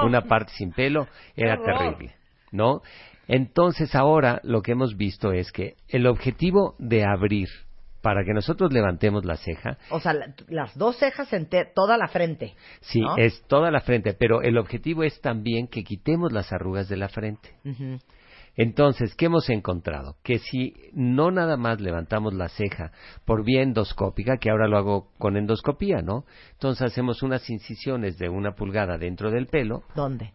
una 0.04 0.22
parte 0.22 0.52
sin 0.56 0.70
pelo, 0.70 1.08
era 1.34 1.60
terrible, 1.60 2.14
¿no? 2.52 2.82
Entonces 3.26 3.94
ahora 3.96 4.40
lo 4.44 4.62
que 4.62 4.72
hemos 4.72 4.96
visto 4.96 5.32
es 5.32 5.50
que 5.50 5.74
el 5.88 6.06
objetivo 6.06 6.76
de 6.78 7.04
abrir 7.04 7.48
para 8.02 8.24
que 8.24 8.32
nosotros 8.32 8.72
levantemos 8.72 9.24
la 9.24 9.36
ceja. 9.36 9.78
O 9.90 10.00
sea, 10.00 10.14
las 10.48 10.76
dos 10.76 10.96
cejas 10.98 11.32
en 11.32 11.48
toda 11.74 11.96
la 11.96 12.08
frente. 12.08 12.54
Sí, 12.80 13.02
es 13.16 13.42
toda 13.48 13.70
la 13.70 13.80
frente, 13.80 14.14
pero 14.14 14.42
el 14.42 14.58
objetivo 14.58 15.02
es 15.02 15.20
también 15.20 15.68
que 15.68 15.82
quitemos 15.82 16.32
las 16.32 16.52
arrugas 16.52 16.88
de 16.88 16.96
la 16.96 17.08
frente. 17.08 17.50
Entonces, 18.56 19.14
¿qué 19.14 19.26
hemos 19.26 19.48
encontrado? 19.50 20.16
Que 20.24 20.38
si 20.38 20.74
no 20.92 21.30
nada 21.30 21.56
más 21.56 21.80
levantamos 21.80 22.34
la 22.34 22.48
ceja 22.48 22.90
por 23.24 23.44
vía 23.44 23.62
endoscópica, 23.62 24.38
que 24.38 24.50
ahora 24.50 24.66
lo 24.66 24.78
hago 24.78 25.12
con 25.16 25.36
endoscopía, 25.36 26.02
¿no? 26.02 26.24
Entonces 26.54 26.82
hacemos 26.82 27.22
unas 27.22 27.48
incisiones 27.50 28.18
de 28.18 28.28
una 28.28 28.56
pulgada 28.56 28.98
dentro 28.98 29.30
del 29.30 29.46
pelo. 29.46 29.84
¿Dónde? 29.94 30.32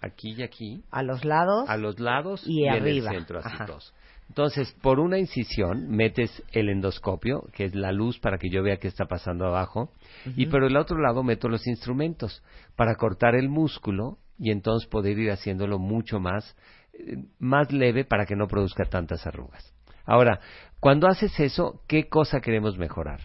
Aquí 0.00 0.34
y 0.36 0.42
aquí. 0.42 0.82
A 0.90 1.04
los 1.04 1.24
lados. 1.24 1.68
A 1.68 1.76
los 1.76 2.00
lados 2.00 2.42
y, 2.44 2.66
arriba. 2.66 2.88
en 2.88 2.96
el 2.96 3.18
centro, 3.20 3.38
así 3.38 3.64
dos. 3.68 3.94
Entonces, 4.28 4.74
por 4.82 5.00
una 5.00 5.18
incisión 5.18 5.88
metes 5.90 6.42
el 6.52 6.68
endoscopio, 6.68 7.44
que 7.52 7.66
es 7.66 7.74
la 7.74 7.92
luz 7.92 8.18
para 8.18 8.38
que 8.38 8.50
yo 8.50 8.62
vea 8.62 8.78
qué 8.78 8.88
está 8.88 9.06
pasando 9.06 9.46
abajo, 9.46 9.92
y 10.36 10.46
por 10.46 10.64
el 10.64 10.76
otro 10.76 10.98
lado 10.98 11.22
meto 11.22 11.48
los 11.48 11.66
instrumentos 11.66 12.42
para 12.74 12.96
cortar 12.96 13.34
el 13.34 13.48
músculo 13.48 14.18
y 14.38 14.50
entonces 14.50 14.88
poder 14.88 15.18
ir 15.18 15.30
haciéndolo 15.30 15.78
mucho 15.78 16.18
más, 16.18 16.56
eh, 16.94 17.16
más 17.38 17.70
leve 17.70 18.04
para 18.04 18.26
que 18.26 18.34
no 18.34 18.48
produzca 18.48 18.84
tantas 18.84 19.26
arrugas. 19.26 19.72
Ahora, 20.04 20.40
cuando 20.80 21.06
haces 21.06 21.38
eso, 21.38 21.82
¿qué 21.86 22.08
cosa 22.08 22.40
queremos 22.40 22.76
mejorar? 22.76 23.20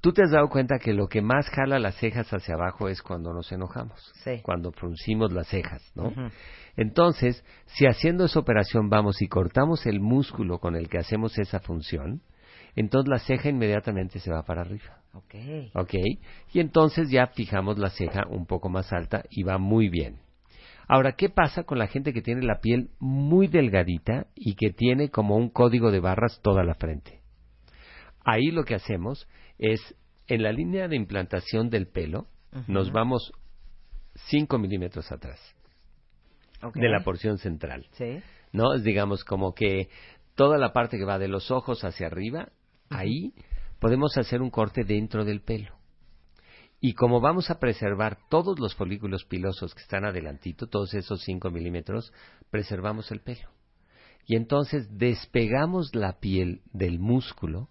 Tú 0.00 0.12
te 0.12 0.22
has 0.22 0.30
dado 0.30 0.48
cuenta 0.48 0.78
que 0.78 0.92
lo 0.92 1.08
que 1.08 1.22
más 1.22 1.48
jala 1.50 1.78
las 1.78 1.96
cejas 1.96 2.32
hacia 2.32 2.54
abajo 2.54 2.88
es 2.88 3.02
cuando 3.02 3.32
nos 3.32 3.50
enojamos, 3.50 4.00
cuando 4.42 4.70
fruncimos 4.72 5.32
las 5.32 5.48
cejas, 5.48 5.82
¿no? 5.94 6.12
Entonces, 6.76 7.44
si 7.66 7.86
haciendo 7.86 8.26
esa 8.26 8.38
operación 8.38 8.88
vamos 8.88 9.20
y 9.22 9.28
cortamos 9.28 9.86
el 9.86 10.00
músculo 10.00 10.58
con 10.58 10.76
el 10.76 10.88
que 10.88 10.98
hacemos 10.98 11.38
esa 11.38 11.60
función, 11.60 12.22
entonces 12.76 13.08
la 13.08 13.18
ceja 13.18 13.48
inmediatamente 13.48 14.20
se 14.20 14.30
va 14.30 14.42
para 14.42 14.60
arriba. 14.60 15.00
Ok. 15.14 15.34
Ok. 15.74 15.94
Y 16.52 16.60
entonces 16.60 17.10
ya 17.10 17.28
fijamos 17.28 17.78
la 17.78 17.90
ceja 17.90 18.26
un 18.28 18.46
poco 18.46 18.68
más 18.68 18.92
alta 18.92 19.24
y 19.30 19.42
va 19.42 19.56
muy 19.56 19.88
bien. 19.88 20.20
Ahora, 20.86 21.12
¿qué 21.12 21.30
pasa 21.30 21.64
con 21.64 21.78
la 21.78 21.88
gente 21.88 22.12
que 22.12 22.22
tiene 22.22 22.42
la 22.42 22.60
piel 22.60 22.90
muy 23.00 23.48
delgadita 23.48 24.26
y 24.36 24.54
que 24.54 24.70
tiene 24.70 25.10
como 25.10 25.36
un 25.36 25.48
código 25.48 25.90
de 25.90 26.00
barras 26.00 26.38
toda 26.42 26.62
la 26.62 26.74
frente? 26.74 27.22
Ahí 28.24 28.50
lo 28.50 28.64
que 28.64 28.74
hacemos 28.74 29.26
es, 29.58 29.80
en 30.26 30.42
la 30.42 30.52
línea 30.52 30.88
de 30.88 30.96
implantación 30.96 31.70
del 31.70 31.86
pelo, 31.88 32.26
nos 32.68 32.90
vamos 32.90 33.32
5 34.30 34.58
milímetros 34.58 35.12
atrás 35.12 35.38
de 36.74 36.88
la 36.88 37.04
porción 37.04 37.38
central. 37.38 37.86
Sí. 37.92 38.20
¿No? 38.52 38.74
Es 38.74 38.82
digamos 38.82 39.24
como 39.24 39.54
que 39.54 39.88
toda 40.34 40.58
la 40.58 40.72
parte 40.72 40.96
que 40.96 41.04
va 41.04 41.18
de 41.18 41.28
los 41.28 41.50
ojos 41.50 41.84
hacia 41.84 42.06
arriba, 42.06 42.48
ahí 42.88 43.34
podemos 43.78 44.16
hacer 44.16 44.40
un 44.40 44.50
corte 44.50 44.84
dentro 44.84 45.24
del 45.24 45.42
pelo. 45.42 45.76
Y 46.80 46.92
como 46.92 47.20
vamos 47.20 47.50
a 47.50 47.58
preservar 47.58 48.18
todos 48.28 48.58
los 48.58 48.74
folículos 48.74 49.24
pilosos 49.24 49.74
que 49.74 49.82
están 49.82 50.04
adelantito, 50.04 50.66
todos 50.66 50.94
esos 50.94 51.22
5 51.24 51.50
milímetros, 51.50 52.12
preservamos 52.50 53.10
el 53.10 53.20
pelo. 53.20 53.48
Y 54.26 54.36
entonces 54.36 54.86
despegamos 54.90 55.94
la 55.94 56.18
piel 56.18 56.62
del 56.72 56.98
músculo 56.98 57.68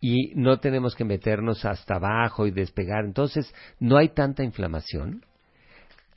y 0.00 0.32
no 0.34 0.58
tenemos 0.58 0.94
que 0.94 1.04
meternos 1.04 1.64
hasta 1.64 1.96
abajo 1.96 2.46
y 2.46 2.50
despegar. 2.50 3.04
Entonces 3.04 3.52
no 3.80 3.96
hay 3.96 4.10
tanta 4.10 4.44
inflamación 4.44 5.22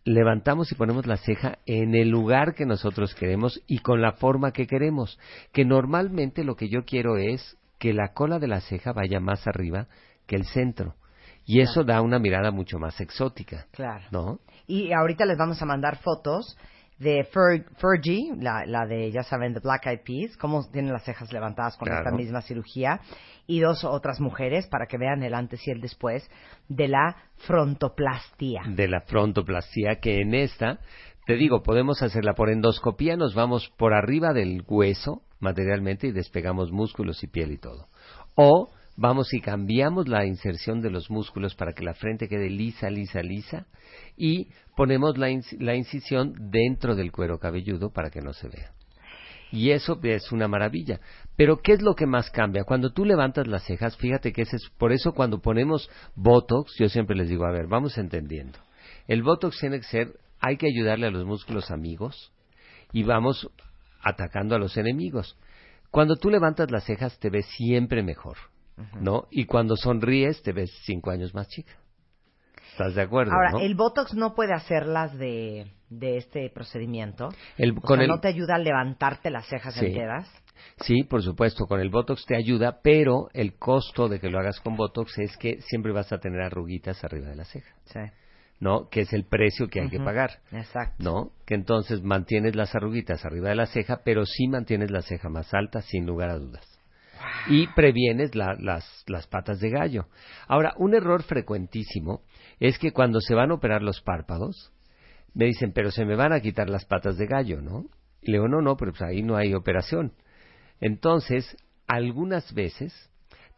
levantamos 0.10 0.72
y 0.72 0.76
ponemos 0.76 1.06
la 1.06 1.18
ceja 1.18 1.60
en 1.66 1.94
el 1.94 2.10
lugar 2.10 2.56
que 2.56 2.66
nosotros 2.66 3.14
queremos 3.14 3.62
y 3.68 3.80
con 3.80 4.02
la 4.02 4.14
forma 4.14 4.52
que 4.52 4.66
queremos. 4.66 5.20
Que 5.54 5.66
normalmente 5.66 6.44
lo 6.44 6.56
que 6.56 6.70
yo 6.70 6.84
quiero 6.86 7.18
es 7.18 7.58
que 7.78 7.94
la 7.94 8.14
cola 8.14 8.40
de 8.40 8.48
la 8.48 8.62
ceja 8.62 8.92
vaya 8.92 9.20
más 9.20 9.48
arriba 9.48 9.88
que 10.26 10.36
el 10.36 10.46
centro. 10.46 10.96
Y 11.46 11.62
eso 11.62 11.84
da 11.84 12.02
una 12.02 12.20
mirada 12.20 12.52
mucho 12.52 12.78
más 12.80 13.00
exótica. 13.02 13.68
Claro. 13.72 14.06
¿No? 14.12 14.40
Y 14.68 14.92
ahorita 14.94 15.26
les 15.26 15.38
vamos 15.38 15.62
a 15.62 15.66
mandar 15.66 15.98
fotos 15.98 16.58
de 17.00 17.26
Fer- 17.32 17.66
Fergie, 17.78 18.34
la, 18.40 18.66
la 18.66 18.86
de, 18.86 19.12
ya 19.12 19.24
saben, 19.24 19.54
de 19.54 19.62
Black 19.62 19.86
Eyed 19.88 20.02
Peas, 20.06 20.38
cómo 20.38 20.70
tienen 20.70 20.92
las 20.94 21.04
cejas 21.06 21.32
levantadas 21.32 21.78
con 21.78 21.88
Claro. 21.88 22.04
esta 22.04 22.16
misma 22.16 22.42
cirugía, 22.42 23.00
y 23.48 23.62
dos 23.62 23.84
otras 23.84 24.20
mujeres, 24.20 24.68
para 24.68 24.86
que 24.86 24.98
vean 24.98 25.24
el 25.24 25.34
antes 25.34 25.66
y 25.68 25.72
el 25.72 25.82
después, 25.82 26.30
de 26.68 26.88
la 26.90 27.16
frontoplastía. 27.38 28.62
de 28.68 28.88
la 28.88 29.02
frontoplastía, 29.02 29.96
que 30.02 30.22
en 30.22 30.34
esta, 30.34 30.80
te 31.26 31.36
digo, 31.36 31.62
podemos 31.64 32.02
hacerla 32.02 32.34
por 32.34 32.50
endoscopía, 32.50 33.16
nos 33.16 33.34
vamos 33.34 33.70
por 33.78 33.94
arriba 33.94 34.34
del 34.34 34.64
hueso 34.68 35.22
materialmente 35.40 36.08
y 36.08 36.12
despegamos 36.12 36.72
músculos 36.72 37.24
y 37.24 37.28
piel 37.28 37.52
y 37.52 37.58
todo. 37.58 37.88
O 38.36 38.70
vamos 38.98 39.34
y 39.34 39.40
cambiamos 39.40 40.10
la 40.10 40.26
inserción 40.26 40.82
de 40.82 40.90
los 40.90 41.10
músculos 41.10 41.56
para 41.56 41.72
que 41.72 41.86
la 41.86 41.94
frente 41.94 42.28
quede 42.28 42.50
lisa, 42.50 42.90
lisa, 42.90 43.22
lisa 43.22 43.66
y 44.20 44.50
ponemos 44.76 45.18
la, 45.18 45.30
inc- 45.30 45.58
la 45.60 45.74
incisión 45.76 46.36
dentro 46.52 46.96
del 46.96 47.12
cuero 47.12 47.40
cabelludo 47.40 47.92
para 47.92 48.12
que 48.12 48.22
no 48.22 48.34
se 48.34 48.50
vea. 48.50 48.72
Y 49.52 49.72
eso 49.72 50.00
es 50.04 50.32
una 50.32 50.48
maravilla. 50.48 51.00
Pero 51.36 51.58
¿qué 51.58 51.74
es 51.74 51.82
lo 51.82 51.96
que 51.96 52.06
más 52.06 52.30
cambia? 52.30 52.66
Cuando 52.66 52.92
tú 52.92 53.06
levantas 53.06 53.48
las 53.48 53.64
cejas, 53.64 53.98
fíjate 53.98 54.32
que 54.32 54.44
ese 54.44 54.58
es 54.58 54.70
por 54.78 54.92
eso 54.92 55.14
cuando 55.14 55.42
ponemos 55.42 55.90
Botox, 56.16 56.74
yo 56.78 56.88
siempre 56.90 57.16
les 57.16 57.30
digo, 57.30 57.46
a 57.46 57.52
ver, 57.52 57.66
vamos 57.68 57.98
entendiendo. 57.98 58.60
El 59.08 59.24
Botox 59.24 59.58
tiene 59.60 59.78
que 59.80 59.88
ser, 59.88 60.14
hay 60.40 60.58
que 60.58 60.68
ayudarle 60.68 61.08
a 61.08 61.12
los 61.12 61.26
músculos 61.26 61.72
amigos 61.72 62.32
y 62.94 63.02
vamos 63.02 63.50
atacando 64.04 64.56
a 64.56 64.60
los 64.60 64.78
enemigos. 64.78 65.36
Cuando 65.90 66.16
tú 66.18 66.30
levantas 66.30 66.70
las 66.70 66.84
cejas 66.84 67.18
te 67.18 67.32
ves 67.32 67.48
siempre 67.58 68.04
mejor, 68.04 68.38
¿no? 69.02 69.28
Y 69.32 69.46
cuando 69.46 69.76
sonríes 69.76 70.44
te 70.44 70.54
ves 70.54 70.70
cinco 70.86 71.10
años 71.10 71.34
más 71.34 71.48
chica. 71.48 71.74
¿Estás 72.80 72.96
de 72.96 73.02
acuerdo? 73.02 73.34
Ahora, 73.34 73.52
no? 73.52 73.60
el 73.60 73.76
Botox 73.76 74.14
no 74.14 74.34
puede 74.34 74.54
hacerlas 74.54 75.18
de, 75.18 75.68
de 75.90 76.16
este 76.18 76.50
procedimiento. 76.50 77.28
El- 77.58 77.72
O 77.78 77.82
con 77.82 77.98
sea, 77.98 78.04
el- 78.06 78.10
no 78.10 78.20
te 78.22 78.30
ayuda 78.30 78.56
a 78.56 78.58
levantarte 78.58 79.30
las 79.30 79.46
cejas 79.48 79.74
Sí. 79.76 79.88
enteras. 79.88 80.30
Sí, 80.82 81.04
por 81.04 81.22
supuesto, 81.22 81.66
con 81.68 81.82
el 81.82 81.90
Botox 81.90 82.26
te 82.26 82.38
ayuda, 82.38 82.80
pero 82.82 83.28
el 83.34 83.56
costo 83.58 84.08
de 84.08 84.22
que 84.22 84.30
lo 84.30 84.40
hagas 84.40 84.62
con 84.62 84.78
Botox 84.78 85.18
es 85.20 85.36
que 85.38 85.60
siempre 85.62 85.92
vas 85.92 86.12
a 86.14 86.20
tener 86.20 86.42
arruguitas 86.42 87.04
arriba 87.04 87.28
de 87.28 87.36
la 87.36 87.44
ceja, 87.46 87.70
Sí. 87.86 88.00
¿no? 88.62 88.88
Que 88.90 89.02
es 89.02 89.12
el 89.12 89.26
precio 89.26 89.68
que 89.68 89.82
hay 89.82 89.90
que 89.90 90.00
pagar, 90.00 90.40
Exacto. 90.54 91.04
¿no? 91.04 91.32
Que 91.46 91.56
entonces 91.56 92.02
mantienes 92.02 92.56
las 92.56 92.74
arruguitas 92.76 93.26
arriba 93.26 93.50
de 93.50 93.56
la 93.56 93.66
ceja, 93.66 94.02
pero 94.06 94.26
sí 94.26 94.48
mantienes 94.48 94.90
la 94.90 95.02
ceja 95.02 95.28
más 95.30 95.54
alta, 95.54 95.82
sin 95.82 96.06
lugar 96.06 96.30
a 96.30 96.38
dudas. 96.38 96.66
Y 97.50 97.68
previenes 97.68 98.36
la- 98.36 98.56
las, 98.58 99.04
las 99.08 99.28
patas 99.28 99.60
de 99.60 99.70
gallo. 99.70 100.06
Ahora, 100.48 100.74
un 100.78 100.94
error 100.94 101.24
frecuentísimo 101.24 102.22
es 102.60 102.78
que 102.80 102.92
cuando 102.92 103.22
se 103.22 103.36
van 103.36 103.52
a 103.52 103.56
operar 103.56 103.82
los 103.82 104.02
párpados, 104.02 104.72
me 105.34 105.46
dicen, 105.46 105.72
pero 105.74 105.92
se 105.92 106.06
me 106.06 106.16
van 106.16 106.34
a 106.34 106.42
quitar 106.42 106.70
las 106.70 106.86
patas 106.86 107.18
de 107.18 107.28
gallo, 107.28 107.62
¿no? 107.62 107.86
Y 108.22 108.32
le 108.32 108.38
digo, 108.38 108.48
no, 108.48 108.62
no, 108.62 108.76
pero 108.76 108.92
pues 108.92 109.02
ahí 109.02 109.22
no 109.22 109.38
hay 109.38 109.54
operación. 109.54 110.14
Entonces, 110.82 111.56
algunas 111.88 112.54
veces 112.54 112.94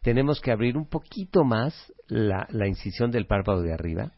tenemos 0.02 0.40
que 0.40 0.52
abrir 0.52 0.76
un 0.76 0.86
poquito 0.86 1.44
más 1.44 1.92
la, 2.06 2.46
la 2.50 2.68
incisión 2.68 3.10
del 3.10 3.26
párpado 3.26 3.62
de 3.62 3.72
arriba 3.72 4.12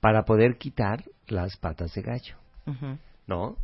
para 0.00 0.24
poder 0.24 0.58
quitar 0.58 1.04
las 1.26 1.56
patas 1.56 1.94
de 1.94 2.02
gallo. 2.02 2.36
¿no? 3.26 3.56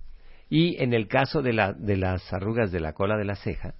Y 0.48 0.80
en 0.82 0.92
el 0.92 1.08
caso 1.08 1.42
de, 1.42 1.52
la, 1.52 1.72
de 1.72 1.96
las 1.96 2.32
arrugas 2.32 2.70
de 2.70 2.80
la 2.80 2.92
cola 2.92 3.16
de 3.16 3.24
la 3.24 3.34
ceja, 3.36 3.74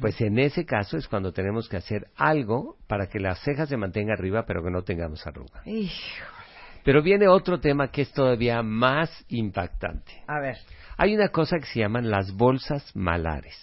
pues 0.00 0.20
en 0.20 0.38
ese 0.38 0.64
caso 0.64 0.96
es 0.96 1.08
cuando 1.08 1.32
tenemos 1.32 1.68
que 1.68 1.76
hacer 1.76 2.08
algo 2.16 2.76
para 2.86 3.08
que 3.08 3.18
la 3.20 3.34
ceja 3.36 3.66
se 3.66 3.76
mantenga 3.76 4.14
arriba 4.14 4.44
pero 4.46 4.62
que 4.62 4.70
no 4.70 4.82
tengamos 4.82 5.26
arruga. 5.26 5.62
Hijo. 5.64 6.24
Pero 6.84 7.02
viene 7.02 7.26
otro 7.28 7.58
tema 7.58 7.88
que 7.90 8.02
es 8.02 8.12
todavía 8.12 8.62
más 8.62 9.10
impactante. 9.28 10.22
A 10.28 10.38
ver, 10.40 10.56
Hay 10.96 11.14
una 11.14 11.28
cosa 11.28 11.58
que 11.58 11.66
se 11.66 11.80
llaman 11.80 12.10
las 12.10 12.32
bolsas 12.32 12.94
malares. 12.94 13.56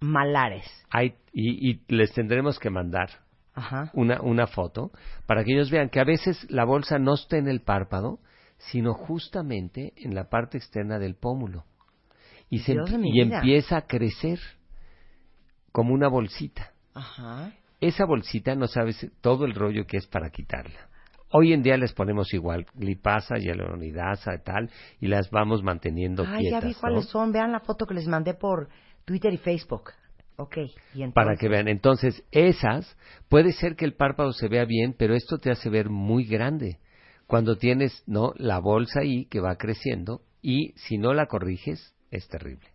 malares. 0.00 0.64
Hay, 0.90 1.14
y, 1.32 1.70
y 1.70 1.80
les 1.88 2.12
tendremos 2.12 2.58
que 2.58 2.70
mandar 2.70 3.10
Ajá. 3.54 3.90
una, 3.94 4.20
una 4.20 4.46
foto 4.48 4.90
para 5.26 5.44
que 5.44 5.52
ellos 5.52 5.70
vean 5.70 5.88
que 5.88 6.00
a 6.00 6.04
veces 6.04 6.46
la 6.50 6.64
bolsa 6.64 6.98
no 6.98 7.14
está 7.14 7.36
en 7.38 7.46
el 7.48 7.60
párpado, 7.60 8.18
sino 8.58 8.92
justamente 8.94 9.92
en 9.96 10.14
la 10.14 10.28
parte 10.28 10.58
externa 10.58 10.98
del 10.98 11.14
pómulo. 11.14 11.64
Y, 12.50 12.58
se 12.60 12.74
y 13.02 13.20
empieza 13.20 13.76
a 13.78 13.86
crecer 13.86 14.38
como 15.74 15.92
una 15.92 16.06
bolsita. 16.06 16.70
Ajá. 16.94 17.50
Esa 17.80 18.04
bolsita 18.04 18.54
no 18.54 18.68
sabes 18.68 19.10
todo 19.20 19.44
el 19.44 19.56
rollo 19.56 19.86
que 19.88 19.96
es 19.96 20.06
para 20.06 20.30
quitarla. 20.30 20.88
Hoy 21.32 21.52
en 21.52 21.64
día 21.64 21.76
les 21.76 21.92
ponemos 21.92 22.32
igual 22.32 22.64
glipasa, 22.74 23.38
hialuronidasa 23.38 24.36
y 24.36 24.44
tal, 24.44 24.70
y 25.00 25.08
las 25.08 25.30
vamos 25.30 25.64
manteniendo 25.64 26.22
Ay, 26.24 26.42
quietas. 26.42 26.62
ya 26.62 26.68
vi 26.68 26.74
¿no? 26.74 26.80
cuáles 26.80 27.06
son. 27.06 27.32
Vean 27.32 27.50
la 27.50 27.58
foto 27.58 27.86
que 27.86 27.94
les 27.94 28.06
mandé 28.06 28.34
por 28.34 28.68
Twitter 29.04 29.32
y 29.32 29.36
Facebook. 29.38 29.90
Ok. 30.36 30.58
Y 30.58 31.02
entonces, 31.02 31.12
Para 31.12 31.34
que 31.34 31.48
vean. 31.48 31.66
Entonces, 31.66 32.22
esas, 32.30 32.96
puede 33.28 33.50
ser 33.50 33.74
que 33.74 33.84
el 33.84 33.94
párpado 33.94 34.32
se 34.32 34.46
vea 34.46 34.66
bien, 34.66 34.94
pero 34.96 35.16
esto 35.16 35.38
te 35.38 35.50
hace 35.50 35.70
ver 35.70 35.90
muy 35.90 36.24
grande. 36.24 36.78
Cuando 37.26 37.56
tienes, 37.56 38.04
¿no? 38.06 38.32
La 38.36 38.60
bolsa 38.60 39.00
ahí 39.00 39.24
que 39.24 39.40
va 39.40 39.56
creciendo 39.56 40.20
y 40.40 40.72
si 40.76 40.98
no 40.98 41.14
la 41.14 41.26
corriges, 41.26 41.96
es 42.12 42.28
terrible. 42.28 42.73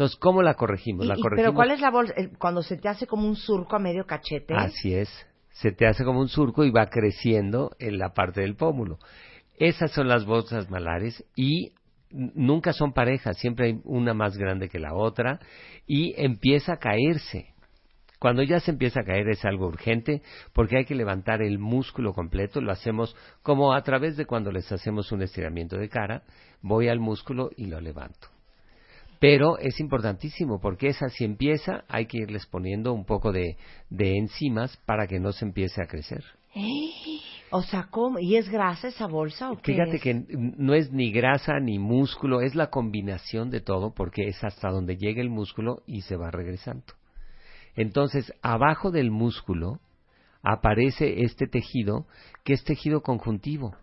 Entonces, 0.00 0.18
¿cómo 0.18 0.40
la 0.40 0.54
corregimos? 0.54 1.04
La 1.04 1.14
corregimos. 1.16 1.36
pero 1.36 1.54
¿cuál 1.54 1.70
es 1.72 1.80
la 1.82 1.90
bolsa? 1.90 2.14
El- 2.16 2.38
Cuando 2.38 2.62
se 2.62 2.78
te 2.78 2.88
hace 2.88 3.06
como 3.06 3.28
un 3.28 3.36
surco 3.36 3.76
a 3.76 3.78
medio 3.78 4.06
cachete. 4.06 4.54
Así 4.54 4.94
es. 4.94 5.10
Se 5.50 5.72
te 5.72 5.86
hace 5.86 6.04
como 6.04 6.20
un 6.20 6.28
surco 6.28 6.64
y 6.64 6.70
va 6.70 6.86
creciendo 6.86 7.72
en 7.78 7.98
la 7.98 8.14
parte 8.14 8.40
del 8.40 8.56
pómulo. 8.56 8.98
Esas 9.58 9.90
son 9.90 10.08
las 10.08 10.24
bolsas 10.24 10.70
malares 10.70 11.22
y 11.36 11.72
nunca 12.10 12.72
son 12.72 12.94
parejas, 12.94 13.36
siempre 13.36 13.66
hay 13.66 13.80
una 13.84 14.14
más 14.14 14.38
grande 14.38 14.70
que 14.70 14.78
la 14.78 14.94
otra 14.94 15.38
y 15.86 16.14
empieza 16.16 16.72
a 16.72 16.78
caerse. 16.78 17.48
Cuando 18.18 18.42
ya 18.42 18.58
se 18.60 18.70
empieza 18.70 19.00
a 19.00 19.04
caer 19.04 19.28
es 19.28 19.44
algo 19.44 19.66
urgente 19.66 20.22
porque 20.54 20.78
hay 20.78 20.86
que 20.86 20.94
levantar 20.94 21.42
el 21.42 21.58
músculo 21.58 22.14
completo, 22.14 22.62
lo 22.62 22.72
hacemos 22.72 23.14
como 23.42 23.74
a 23.74 23.82
través 23.82 24.16
de 24.16 24.24
cuando 24.24 24.50
les 24.50 24.72
hacemos 24.72 25.12
un 25.12 25.20
estiramiento 25.20 25.76
de 25.76 25.90
cara, 25.90 26.22
voy 26.62 26.88
al 26.88 27.00
músculo 27.00 27.50
y 27.54 27.66
lo 27.66 27.82
levanto. 27.82 28.28
Pero 29.20 29.58
es 29.58 29.78
importantísimo 29.80 30.60
porque 30.60 30.88
esa 30.88 31.10
si 31.10 31.24
empieza 31.24 31.84
hay 31.88 32.06
que 32.06 32.18
irles 32.18 32.46
poniendo 32.46 32.92
un 32.92 33.04
poco 33.04 33.32
de, 33.32 33.56
de 33.90 34.16
enzimas 34.16 34.76
para 34.86 35.06
que 35.06 35.20
no 35.20 35.32
se 35.32 35.44
empiece 35.44 35.80
a 35.82 35.86
crecer. 35.86 36.24
O 37.52 37.62
sea, 37.62 37.88
¿cómo? 37.90 38.20
¿Y 38.20 38.36
es 38.36 38.48
grasa 38.48 38.86
esa 38.86 39.08
bolsa 39.08 39.50
o 39.50 39.56
qué 39.56 39.72
Fíjate 39.72 39.96
es? 39.96 40.02
que 40.02 40.14
no 40.38 40.72
es 40.72 40.92
ni 40.92 41.10
grasa 41.10 41.58
ni 41.58 41.80
músculo, 41.80 42.42
es 42.42 42.54
la 42.54 42.70
combinación 42.70 43.50
de 43.50 43.60
todo 43.60 43.92
porque 43.92 44.28
es 44.28 44.44
hasta 44.44 44.70
donde 44.70 44.96
llega 44.96 45.20
el 45.20 45.30
músculo 45.30 45.82
y 45.84 46.02
se 46.02 46.14
va 46.14 46.30
regresando. 46.30 46.84
Entonces, 47.74 48.32
abajo 48.40 48.92
del 48.92 49.10
músculo 49.10 49.80
aparece 50.44 51.24
este 51.24 51.48
tejido 51.48 52.06
que 52.44 52.52
es 52.52 52.62
tejido 52.62 53.02
conjuntivo, 53.02 53.74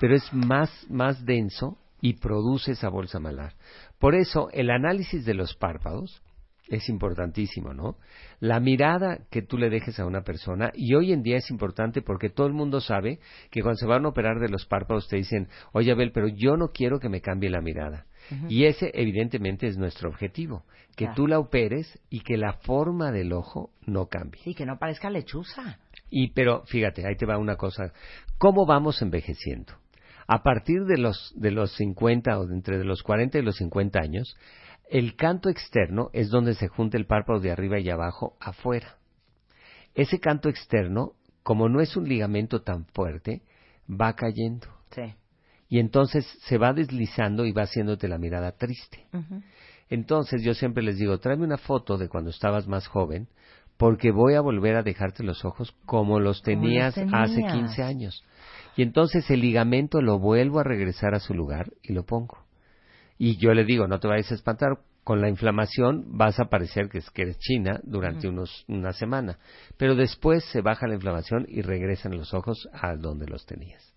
pero 0.00 0.14
es 0.14 0.30
más, 0.34 0.70
más 0.90 1.24
denso 1.24 1.78
y 2.04 2.12
produce 2.20 2.72
esa 2.72 2.90
bolsa 2.90 3.18
malar. 3.18 3.54
Por 3.98 4.14
eso, 4.14 4.50
el 4.52 4.68
análisis 4.70 5.24
de 5.24 5.32
los 5.32 5.54
párpados 5.54 6.22
es 6.68 6.90
importantísimo, 6.90 7.72
¿no? 7.72 7.96
La 8.40 8.60
mirada 8.60 9.20
que 9.30 9.40
tú 9.40 9.56
le 9.56 9.70
dejes 9.70 9.98
a 9.98 10.04
una 10.04 10.20
persona, 10.20 10.70
y 10.74 10.94
hoy 10.94 11.12
en 11.14 11.22
día 11.22 11.38
es 11.38 11.50
importante 11.50 12.02
porque 12.02 12.28
todo 12.28 12.46
el 12.46 12.52
mundo 12.52 12.82
sabe 12.82 13.20
que 13.50 13.62
cuando 13.62 13.78
se 13.78 13.86
van 13.86 14.04
a 14.04 14.08
operar 14.08 14.38
de 14.38 14.50
los 14.50 14.66
párpados 14.66 15.08
te 15.08 15.16
dicen, 15.16 15.48
oye 15.72 15.92
Abel, 15.92 16.12
pero 16.12 16.28
yo 16.28 16.58
no 16.58 16.72
quiero 16.72 17.00
que 17.00 17.08
me 17.08 17.22
cambie 17.22 17.48
la 17.48 17.62
mirada. 17.62 18.04
Y 18.50 18.64
ese 18.64 18.90
evidentemente 18.92 19.66
es 19.66 19.78
nuestro 19.78 20.10
objetivo, 20.10 20.64
que 20.96 21.06
Claro. 21.06 21.14
tú 21.14 21.26
la 21.26 21.38
operes 21.38 21.98
y 22.10 22.20
que 22.20 22.36
la 22.36 22.52
forma 22.52 23.12
del 23.12 23.32
ojo 23.32 23.70
no 23.86 24.08
cambie. 24.08 24.42
Sí, 24.42 24.54
que 24.54 24.66
no 24.66 24.78
parezca 24.78 25.08
lechuza. 25.08 25.78
Y 26.10 26.32
pero 26.32 26.64
fíjate, 26.66 27.06
ahí 27.06 27.16
te 27.16 27.24
va 27.26 27.38
una 27.38 27.56
cosa, 27.56 27.92
¿cómo 28.36 28.66
vamos 28.66 29.00
envejeciendo? 29.00 29.72
A 30.26 30.42
partir 30.42 30.84
de 30.84 30.98
los 30.98 31.32
de 31.36 31.50
los 31.50 31.72
50 31.76 32.38
o 32.38 32.46
de 32.46 32.54
entre 32.54 32.84
los 32.84 33.02
40 33.02 33.38
y 33.38 33.42
los 33.42 33.56
50 33.56 33.98
años, 34.00 34.36
el 34.90 35.16
canto 35.16 35.48
externo 35.48 36.10
es 36.12 36.30
donde 36.30 36.54
se 36.54 36.68
junta 36.68 36.96
el 36.96 37.06
párpado 37.06 37.40
de 37.40 37.50
arriba 37.50 37.78
y 37.80 37.90
abajo 37.90 38.36
afuera. 38.40 38.96
Ese 39.94 40.18
canto 40.20 40.48
externo, 40.48 41.12
como 41.42 41.68
no 41.68 41.80
es 41.80 41.96
un 41.96 42.08
ligamento 42.08 42.62
tan 42.62 42.86
fuerte, 42.86 43.42
va 43.88 44.14
cayendo 44.14 44.66
Sí. 44.90 45.14
y 45.68 45.78
entonces 45.78 46.24
se 46.46 46.58
va 46.58 46.72
deslizando 46.72 47.44
y 47.46 47.52
va 47.52 47.62
haciéndote 47.62 48.08
la 48.08 48.18
mirada 48.18 48.52
triste. 48.52 49.06
Entonces 49.90 50.42
yo 50.42 50.54
siempre 50.54 50.82
les 50.82 50.96
digo, 50.98 51.18
tráeme 51.18 51.44
una 51.44 51.58
foto 51.58 51.98
de 51.98 52.08
cuando 52.08 52.30
estabas 52.30 52.66
más 52.66 52.86
joven, 52.86 53.28
porque 53.76 54.10
voy 54.12 54.34
a 54.34 54.40
volver 54.40 54.76
a 54.76 54.82
dejarte 54.82 55.22
los 55.24 55.44
ojos 55.44 55.72
como 55.84 56.20
los 56.20 56.40
Como 56.40 56.60
los 56.60 56.62
tenías, 56.62 56.96
hace 56.96 57.34
tenías. 57.34 57.52
15 57.52 57.82
años. 57.82 58.24
Y 58.76 58.82
entonces 58.82 59.30
el 59.30 59.40
ligamento 59.40 60.00
lo 60.00 60.18
vuelvo 60.18 60.60
a 60.60 60.64
regresar 60.64 61.14
a 61.14 61.20
su 61.20 61.34
lugar 61.34 61.72
y 61.82 61.92
lo 61.92 62.04
pongo. 62.04 62.38
Y 63.18 63.36
yo 63.36 63.54
le 63.54 63.64
digo, 63.64 63.86
no 63.86 64.00
te 64.00 64.08
vayas 64.08 64.32
a 64.32 64.34
espantar, 64.34 64.78
con 65.04 65.20
la 65.20 65.28
inflamación 65.28 66.16
vas 66.16 66.40
a 66.40 66.46
parecer 66.46 66.88
que, 66.88 66.98
es, 66.98 67.10
que 67.10 67.22
eres 67.22 67.38
china 67.38 67.78
durante 67.84 68.26
unos, 68.26 68.64
una 68.68 68.92
semana, 68.92 69.38
pero 69.76 69.94
después 69.94 70.44
se 70.46 70.62
baja 70.62 70.88
la 70.88 70.94
inflamación 70.94 71.44
y 71.46 71.60
regresan 71.60 72.16
los 72.16 72.32
ojos 72.32 72.68
a 72.72 72.96
donde 72.96 73.26
los 73.26 73.44
tenías. 73.44 73.94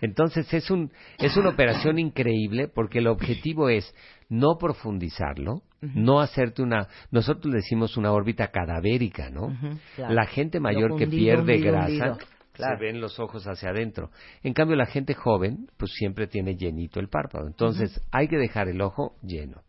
Entonces 0.00 0.52
es 0.52 0.68
un 0.68 0.90
es 1.18 1.36
una 1.36 1.50
operación 1.50 1.96
increíble 2.00 2.66
porque 2.66 2.98
el 2.98 3.06
objetivo 3.06 3.68
es 3.68 3.94
no 4.28 4.58
profundizarlo, 4.58 5.62
no 5.80 6.20
hacerte 6.20 6.60
una 6.62 6.88
nosotros 7.12 7.52
le 7.52 7.58
decimos 7.58 7.96
una 7.96 8.10
órbita 8.10 8.48
cadavérica, 8.48 9.30
¿no? 9.30 9.56
Claro. 9.94 10.12
La 10.12 10.26
gente 10.26 10.58
mayor 10.58 10.96
que 10.96 11.06
pierde 11.06 11.54
hundido, 11.54 11.72
grasa 11.72 11.88
hundido. 11.88 12.18
Claro. 12.62 12.78
se 12.78 12.84
ven 12.84 13.00
los 13.00 13.18
ojos 13.20 13.46
hacia 13.46 13.70
adentro. 13.70 14.10
En 14.42 14.54
cambio 14.54 14.76
la 14.76 14.86
gente 14.86 15.14
joven 15.14 15.68
pues 15.76 15.92
siempre 15.92 16.26
tiene 16.26 16.56
llenito 16.56 17.00
el 17.00 17.08
párpado. 17.08 17.46
Entonces 17.46 18.00
hay 18.10 18.28
que 18.28 18.38
dejar 18.38 18.68
el 18.68 18.80
ojo 18.80 19.14
lleno 19.22 19.62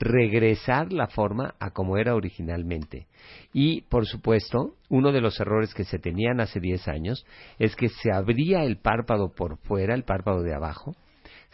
regresar 0.00 0.92
la 0.92 1.08
forma 1.08 1.54
a 1.60 1.70
como 1.70 1.98
era 1.98 2.14
originalmente. 2.14 3.06
Y, 3.52 3.82
por 3.82 4.06
supuesto, 4.06 4.74
uno 4.88 5.12
de 5.12 5.20
los 5.20 5.38
errores 5.38 5.74
que 5.74 5.84
se 5.84 5.98
tenían 5.98 6.40
hace 6.40 6.58
10 6.58 6.88
años 6.88 7.26
es 7.58 7.76
que 7.76 7.88
se 7.88 8.10
abría 8.10 8.64
el 8.64 8.78
párpado 8.78 9.32
por 9.32 9.58
fuera, 9.58 9.94
el 9.94 10.04
párpado 10.04 10.42
de 10.42 10.54
abajo, 10.54 10.96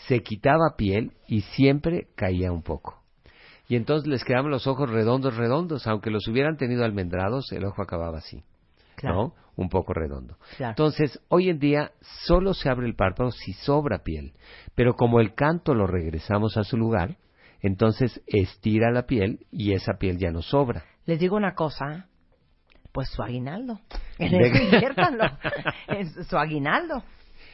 se 0.09 0.21
quitaba 0.21 0.77
piel 0.77 1.13
y 1.27 1.41
siempre 1.41 2.07
caía 2.15 2.53
un 2.53 2.63
poco. 2.63 3.03
Y 3.69 3.75
entonces 3.75 4.09
les 4.09 4.23
quedaban 4.23 4.53
los 4.53 4.69
ojos 4.69 4.89
redondos, 4.91 5.37
redondos, 5.37 5.89
aunque 5.89 6.11
los 6.11 6.29
hubieran 6.29 6.57
tenido 6.57 6.85
almendrados, 6.85 7.51
el 7.51 7.65
ojo 7.65 7.83
acababa 7.83 8.19
así. 8.19 8.45
Claro. 8.97 9.17
¿no? 9.17 9.35
Un 9.57 9.69
poco 9.69 9.95
redondo. 9.95 10.37
Claro. 10.57 10.71
Entonces, 10.71 11.21
hoy 11.29 11.49
en 11.49 11.59
día 11.59 11.93
solo 12.27 12.53
se 12.53 12.69
abre 12.69 12.87
el 12.87 12.95
párpado 12.95 13.31
si 13.31 13.53
sobra 13.53 14.03
piel, 14.03 14.35
pero 14.75 14.95
como 14.95 15.21
el 15.21 15.35
canto 15.35 15.75
lo 15.75 15.87
regresamos 15.87 16.57
a 16.57 16.65
su 16.65 16.77
lugar, 16.77 17.17
entonces 17.61 18.23
estira 18.27 18.91
la 18.91 19.07
piel 19.07 19.47
y 19.51 19.73
esa 19.73 19.95
piel 19.95 20.19
ya 20.19 20.31
no 20.31 20.43
sobra. 20.43 20.85
Les 21.07 21.19
digo 21.19 21.37
una 21.37 21.55
cosa, 21.55 22.07
pues 22.93 23.09
su 23.09 23.23
aguinaldo. 23.23 23.81
En 24.19 24.35
eso 24.35 24.63
inviértanlo. 24.75 25.25
Su 26.27 26.39
aguinaldo. 26.39 27.03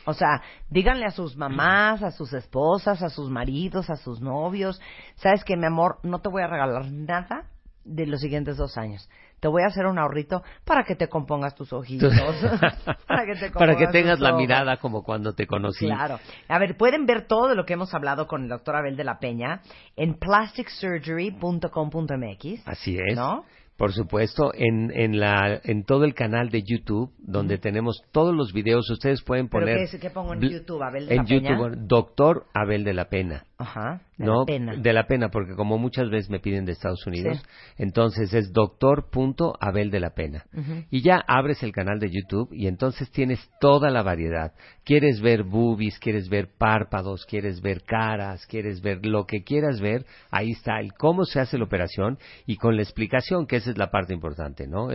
O 0.04 0.14
sea, 0.14 0.42
díganle 0.68 1.06
a 1.06 1.10
sus 1.10 1.36
mamás, 1.36 2.02
a 2.02 2.10
sus 2.10 2.32
esposas, 2.32 3.02
a 3.02 3.08
sus 3.08 3.30
maridos, 3.30 3.90
a 3.90 3.96
sus 3.96 4.20
novios, 4.20 4.80
sabes 5.16 5.44
que 5.44 5.56
mi 5.56 5.66
amor, 5.66 5.98
no 6.02 6.20
te 6.20 6.28
voy 6.28 6.42
a 6.42 6.48
regalar 6.48 6.90
nada 6.90 7.46
de 7.84 8.06
los 8.06 8.20
siguientes 8.20 8.56
dos 8.56 8.76
años. 8.78 9.08
Te 9.42 9.48
voy 9.48 9.64
a 9.64 9.66
hacer 9.66 9.86
un 9.86 9.98
ahorrito 9.98 10.44
para 10.64 10.84
que 10.84 10.94
te 10.94 11.08
compongas 11.08 11.56
tus 11.56 11.72
ojitos. 11.72 12.14
para 13.08 13.26
que, 13.26 13.34
te 13.34 13.50
Para 13.58 13.76
que 13.76 13.88
tengas 13.88 14.20
la 14.20 14.28
ojos. 14.30 14.40
mirada 14.40 14.76
como 14.76 15.02
cuando 15.02 15.34
te 15.34 15.48
conocí. 15.48 15.86
Claro. 15.86 16.20
A 16.48 16.58
ver, 16.60 16.76
pueden 16.76 17.06
ver 17.06 17.26
todo 17.26 17.48
de 17.48 17.56
lo 17.56 17.64
que 17.64 17.72
hemos 17.72 17.92
hablado 17.92 18.28
con 18.28 18.44
el 18.44 18.48
doctor 18.48 18.76
Abel 18.76 18.96
de 18.96 19.02
la 19.02 19.18
Peña 19.18 19.60
en 19.96 20.14
plasticsurgery.com.mx. 20.14 22.68
Así 22.68 22.96
es. 22.96 23.16
¿No? 23.16 23.44
Por 23.76 23.92
supuesto, 23.92 24.52
en, 24.54 24.92
en, 24.94 25.18
la, 25.18 25.60
en 25.64 25.82
todo 25.84 26.04
el 26.04 26.14
canal 26.14 26.50
de 26.50 26.62
YouTube, 26.62 27.10
donde 27.18 27.58
tenemos 27.58 28.00
todos 28.12 28.32
los 28.32 28.52
videos, 28.52 28.88
ustedes 28.90 29.22
pueden 29.22 29.48
¿Pero 29.48 29.62
poner... 29.62 29.78
qué 29.78 29.82
es- 29.84 30.00
qué 30.00 30.10
pongo 30.10 30.34
en 30.34 30.40
YouTube? 30.40 30.80
¿Abel 30.82 31.06
de 31.08 31.14
en 31.14 31.22
la 31.22 31.24
Peña? 31.24 31.50
YouTube, 31.58 31.76
Doctor 31.88 32.46
Abel 32.54 32.84
de 32.84 32.92
la 32.94 33.06
Pena. 33.08 33.44
Ajá. 33.62 34.02
De 34.18 34.26
¿no? 34.26 34.40
la 34.40 34.44
pena. 34.46 34.76
De 34.76 34.92
la 34.92 35.06
pena, 35.06 35.28
porque 35.30 35.54
como 35.54 35.78
muchas 35.78 36.08
veces 36.10 36.30
me 36.30 36.38
piden 36.38 36.64
de 36.64 36.72
Estados 36.72 37.04
Unidos, 37.06 37.38
Sí. 37.38 37.46
entonces 37.78 38.32
es 38.34 38.52
doctor.abel 38.52 39.90
de 39.90 40.00
la 40.00 40.10
pena. 40.10 40.44
Y 40.90 41.02
ya 41.02 41.22
abres 41.26 41.62
el 41.62 41.72
canal 41.72 41.98
de 41.98 42.10
YouTube 42.10 42.50
y 42.52 42.66
entonces 42.66 43.10
tienes 43.10 43.40
toda 43.60 43.90
la 43.90 44.02
variedad. 44.02 44.52
Quieres 44.84 45.20
ver 45.20 45.42
boobies, 45.44 45.98
quieres 45.98 46.28
ver 46.28 46.48
párpados, 46.58 47.24
quieres 47.26 47.60
ver 47.60 47.82
caras, 47.82 48.46
quieres 48.46 48.80
ver 48.82 49.04
lo 49.06 49.26
que 49.26 49.42
quieras 49.44 49.80
ver, 49.80 50.04
ahí 50.30 50.50
está 50.50 50.78
el 50.80 50.92
cómo 50.92 51.24
se 51.24 51.40
hace 51.40 51.58
la 51.58 51.64
operación 51.64 52.18
y 52.46 52.56
con 52.56 52.76
la 52.76 52.82
explicación, 52.82 53.46
que 53.46 53.56
esa 53.56 53.70
es 53.70 53.78
la 53.78 53.90
parte 53.90 54.12
importante, 54.14 54.66
¿no? 54.66 54.88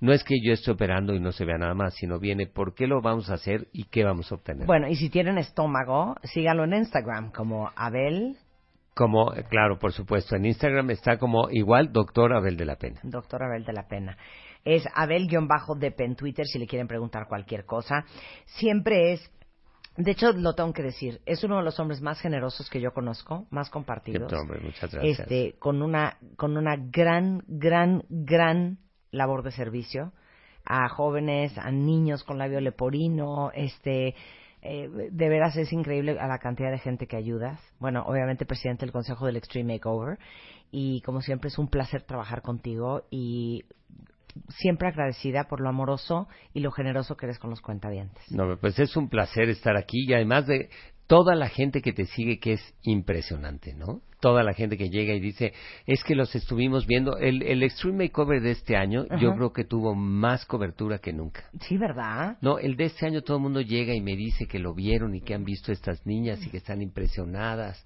No 0.00 0.12
es 0.12 0.24
que 0.24 0.34
yo 0.44 0.52
esté 0.52 0.70
operando 0.70 1.14
y 1.14 1.20
no 1.20 1.32
se 1.32 1.44
vea 1.44 1.58
nada 1.58 1.74
más, 1.74 1.94
sino 1.94 2.18
viene 2.18 2.46
por 2.46 2.74
qué 2.74 2.86
lo 2.86 3.00
vamos 3.00 3.30
a 3.30 3.34
hacer 3.34 3.68
y 3.72 3.84
qué 3.84 4.04
vamos 4.04 4.30
a 4.32 4.34
obtener. 4.36 4.66
Bueno, 4.66 4.88
y 4.88 4.96
si 4.96 5.10
tienen 5.10 5.38
estómago, 5.38 6.16
síganlo 6.24 6.64
en 6.64 6.74
Instagram 6.74 7.30
como 7.32 7.70
Abel, 7.76 8.13
Como, 8.94 9.32
claro, 9.48 9.78
por 9.78 9.92
supuesto, 9.92 10.36
en 10.36 10.46
Instagram 10.46 10.90
está 10.90 11.18
como 11.18 11.50
igual 11.50 11.92
doctor 11.92 12.32
Abel 12.32 12.56
de 12.56 12.64
la 12.64 12.76
Pena. 12.76 13.00
doctor 13.02 13.42
Abel 13.42 13.64
de 13.64 13.72
la 13.72 13.88
Pena. 13.88 14.16
Es 14.64 14.84
Abel-Dep 14.94 16.00
en 16.00 16.14
Twitter 16.14 16.46
si 16.46 16.58
le 16.58 16.66
quieren 16.66 16.86
preguntar 16.86 17.26
cualquier 17.28 17.66
cosa. 17.66 18.04
Siempre 18.46 19.12
es, 19.12 19.30
de 19.96 20.12
hecho 20.12 20.32
lo 20.32 20.54
tengo 20.54 20.72
que 20.72 20.82
decir, 20.82 21.20
es 21.26 21.42
uno 21.42 21.58
de 21.58 21.64
los 21.64 21.78
hombres 21.80 22.00
más 22.00 22.20
generosos 22.20 22.70
que 22.70 22.80
yo 22.80 22.92
conozco, 22.92 23.46
más 23.50 23.68
compartidos. 23.68 24.30
Qué 24.30 24.36
hombre, 24.36 24.60
muchas 24.60 24.92
gracias. 24.92 25.20
este, 25.20 25.58
con 25.58 25.82
una, 25.82 26.16
con 26.36 26.56
una 26.56 26.76
gran, 26.76 27.42
gran, 27.48 28.04
gran 28.08 28.78
labor 29.10 29.42
de 29.42 29.50
servicio 29.50 30.12
a 30.64 30.88
jóvenes, 30.88 31.58
a 31.58 31.70
niños 31.70 32.24
con 32.24 32.38
labio 32.38 32.60
leporino, 32.60 33.50
este, 33.54 34.14
eh, 34.64 34.88
de 34.88 35.28
veras 35.28 35.54
es 35.56 35.72
increíble 35.74 36.18
a 36.18 36.26
la 36.26 36.38
cantidad 36.38 36.70
de 36.70 36.78
gente 36.78 37.06
que 37.06 37.16
ayudas. 37.16 37.60
Bueno, 37.78 38.02
obviamente 38.06 38.46
presidente 38.46 38.86
del 38.86 38.92
Consejo 38.92 39.26
del 39.26 39.36
Extreme 39.36 39.74
Makeover 39.74 40.18
y 40.70 41.02
como 41.02 41.20
siempre 41.20 41.48
es 41.48 41.58
un 41.58 41.68
placer 41.68 42.02
trabajar 42.02 42.40
contigo 42.40 43.02
y 43.10 43.64
siempre 44.48 44.88
agradecida 44.88 45.44
por 45.44 45.60
lo 45.60 45.68
amoroso 45.68 46.28
y 46.54 46.60
lo 46.60 46.72
generoso 46.72 47.14
que 47.16 47.26
eres 47.26 47.38
con 47.38 47.50
los 47.50 47.60
cuentavientes. 47.60 48.24
No, 48.30 48.56
pues 48.58 48.78
es 48.78 48.96
un 48.96 49.10
placer 49.10 49.50
estar 49.50 49.76
aquí 49.76 50.06
y 50.08 50.14
además 50.14 50.46
de 50.46 50.70
toda 51.06 51.34
la 51.34 51.50
gente 51.50 51.82
que 51.82 51.92
te 51.92 52.06
sigue 52.06 52.40
que 52.40 52.54
es 52.54 52.74
impresionante, 52.82 53.74
¿no? 53.74 54.00
Toda 54.24 54.42
la 54.42 54.54
gente 54.54 54.78
que 54.78 54.88
llega 54.88 55.12
y 55.12 55.20
dice, 55.20 55.52
es 55.86 56.02
que 56.02 56.14
los 56.14 56.34
estuvimos 56.34 56.86
viendo. 56.86 57.18
El, 57.18 57.42
el 57.42 57.62
Extreme 57.62 58.04
Makeover 58.04 58.40
de 58.40 58.52
este 58.52 58.74
año 58.74 59.04
yo 59.20 59.34
creo 59.34 59.52
que 59.52 59.64
tuvo 59.64 59.94
más 59.94 60.46
cobertura 60.46 60.98
que 60.98 61.12
nunca. 61.12 61.44
Sí, 61.60 61.76
¿verdad? 61.76 62.38
No, 62.40 62.58
el 62.58 62.74
de 62.74 62.84
este 62.84 63.04
año 63.04 63.20
todo 63.20 63.36
el 63.36 63.42
mundo 63.42 63.60
llega 63.60 63.94
y 63.94 64.00
me 64.00 64.16
dice 64.16 64.46
que 64.46 64.58
lo 64.58 64.72
vieron 64.72 65.14
y 65.14 65.20
que 65.20 65.34
han 65.34 65.44
visto 65.44 65.72
estas 65.72 66.06
niñas 66.06 66.42
y 66.46 66.48
que 66.48 66.56
están 66.56 66.80
impresionadas. 66.80 67.84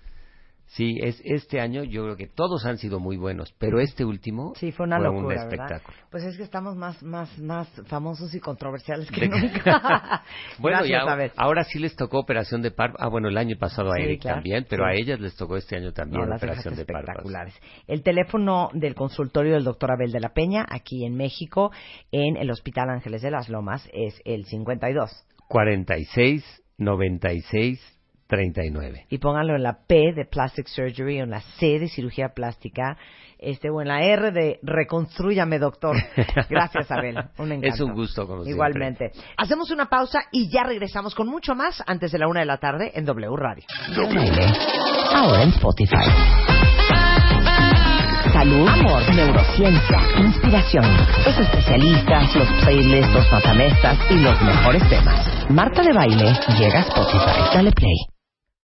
Sí, 0.69 0.99
es 1.03 1.21
este 1.25 1.61
año 1.61 1.83
yo 1.83 2.05
creo 2.05 2.17
que 2.17 2.27
todos 2.27 2.67
han 2.67 2.77
sido 2.77 3.01
muy 3.01 3.17
buenos, 3.17 3.53
pero 3.59 3.81
este 3.81 4.05
último 4.05 4.53
Sí, 4.57 4.71
fue 4.71 4.85
una 4.87 4.99
un 5.11 5.33
espectáculo. 5.33 5.97
Pues 6.11 6.25
es 6.25 6.37
que 6.37 6.43
estamos 6.43 6.77
más, 6.77 7.03
más, 7.03 7.39
más 7.39 7.69
famosos 7.87 8.35
y 8.35 8.41
controversiales 8.41 9.11
que 9.11 9.23
De- 9.23 9.29
nunca. 9.29 10.23
Bueno, 10.59 10.79
Gracias, 10.81 11.33
ya, 11.35 11.43
ahora 11.43 11.65
sí 11.65 11.79
les 11.79 11.97
tocó 11.97 12.19
operación 12.19 12.61
de 12.61 12.71
párpado. 12.71 13.03
Ah, 13.05 13.09
bueno, 13.09 13.29
el 13.29 13.39
año 13.39 13.57
pasado 13.59 13.93
a 13.93 13.99
Eric 13.99 14.21
claro. 14.23 14.37
también, 14.37 14.67
pero 14.69 14.85
Sí. 14.85 14.91
a 14.91 14.95
ellas 14.95 15.21
les 15.21 15.35
tocó 15.37 15.57
este 15.57 15.77
año 15.77 15.93
también 15.93 16.29
No, 16.29 16.37
operación 16.37 16.75
de 16.77 16.85
párpados. 16.85 17.09
espectaculares. 17.25 17.55
El 17.87 18.03
teléfono 18.03 18.69
del 18.75 18.95
consultorio 18.95 19.55
del 19.55 19.65
doctor 19.65 19.91
Abel 19.93 20.13
de 20.13 20.21
la 20.21 20.35
Peña, 20.35 20.67
aquí 20.69 21.05
en 21.07 21.15
México, 21.17 21.73
en 22.13 22.37
el 22.37 22.51
Hospital 22.51 22.91
Ángeles 22.91 23.23
de 23.23 23.31
las 23.31 23.49
Lomas, 23.49 23.89
es 23.95 24.21
el 24.27 24.45
52. 24.45 25.11
46 25.49 26.45
96 26.79 27.98
39. 28.29 29.07
Y 29.09 29.19
pónganlo 29.19 29.57
en 29.57 29.63
la 29.63 29.79
P 29.87 30.13
de 30.15 30.27
Plastic 30.27 30.67
Surgery 30.69 31.21
o 31.21 31.25
en 31.25 31.31
la 31.31 31.41
C 31.41 31.79
de 31.79 31.89
cirugía 31.89 32.29
plástica, 32.35 32.99
este, 33.39 33.71
o 33.71 33.81
en 33.81 33.89
la 33.89 34.03
R 34.03 34.31
de 34.33 34.59
reconstrúyame, 34.63 35.59
doctor. 35.59 35.97
Gracias, 36.51 36.91
Abel. 36.91 37.17
Un 37.39 37.53
encanto. 37.53 37.75
Es 37.75 37.81
un 37.81 37.95
gusto, 37.95 38.27
siempre. 38.27 38.51
Igualmente. 38.51 39.11
Hacemos 39.37 39.71
una 39.71 39.87
pausa 39.87 40.21
y 40.31 40.51
ya 40.51 40.63
regresamos 40.65 41.15
con 41.15 41.29
mucho 41.29 41.55
más 41.55 41.83
antes 41.87 42.13
de 42.13 42.19
la 42.19 42.29
una 42.29 42.41
de 42.41 42.47
la 42.47 42.59
tarde 42.59 42.93
en 42.95 43.05
W 43.05 43.37
Radio. 43.37 43.65
Ahora 45.15 45.43
en 45.43 45.49
Spotify. 45.51 45.97
Salud, 48.33 48.69
amor, 48.69 49.15
neurociencia, 49.15 49.99
inspiración. 50.19 50.85
Los 51.25 51.39
especialistas, 51.39 52.37
los 52.37 52.49
playlists, 52.63 53.15
los 53.15 53.33
matamestas 53.33 53.99
y 54.11 54.19
los 54.19 54.41
mejores 54.43 54.87
temas. 54.89 55.51
Marta 55.51 55.83
de 55.83 55.93
Baile 55.93 56.35
llega 56.59 56.81
a 56.81 56.83
Spotify. 56.83 57.55
Dale 57.55 57.73
play. 57.73 58.18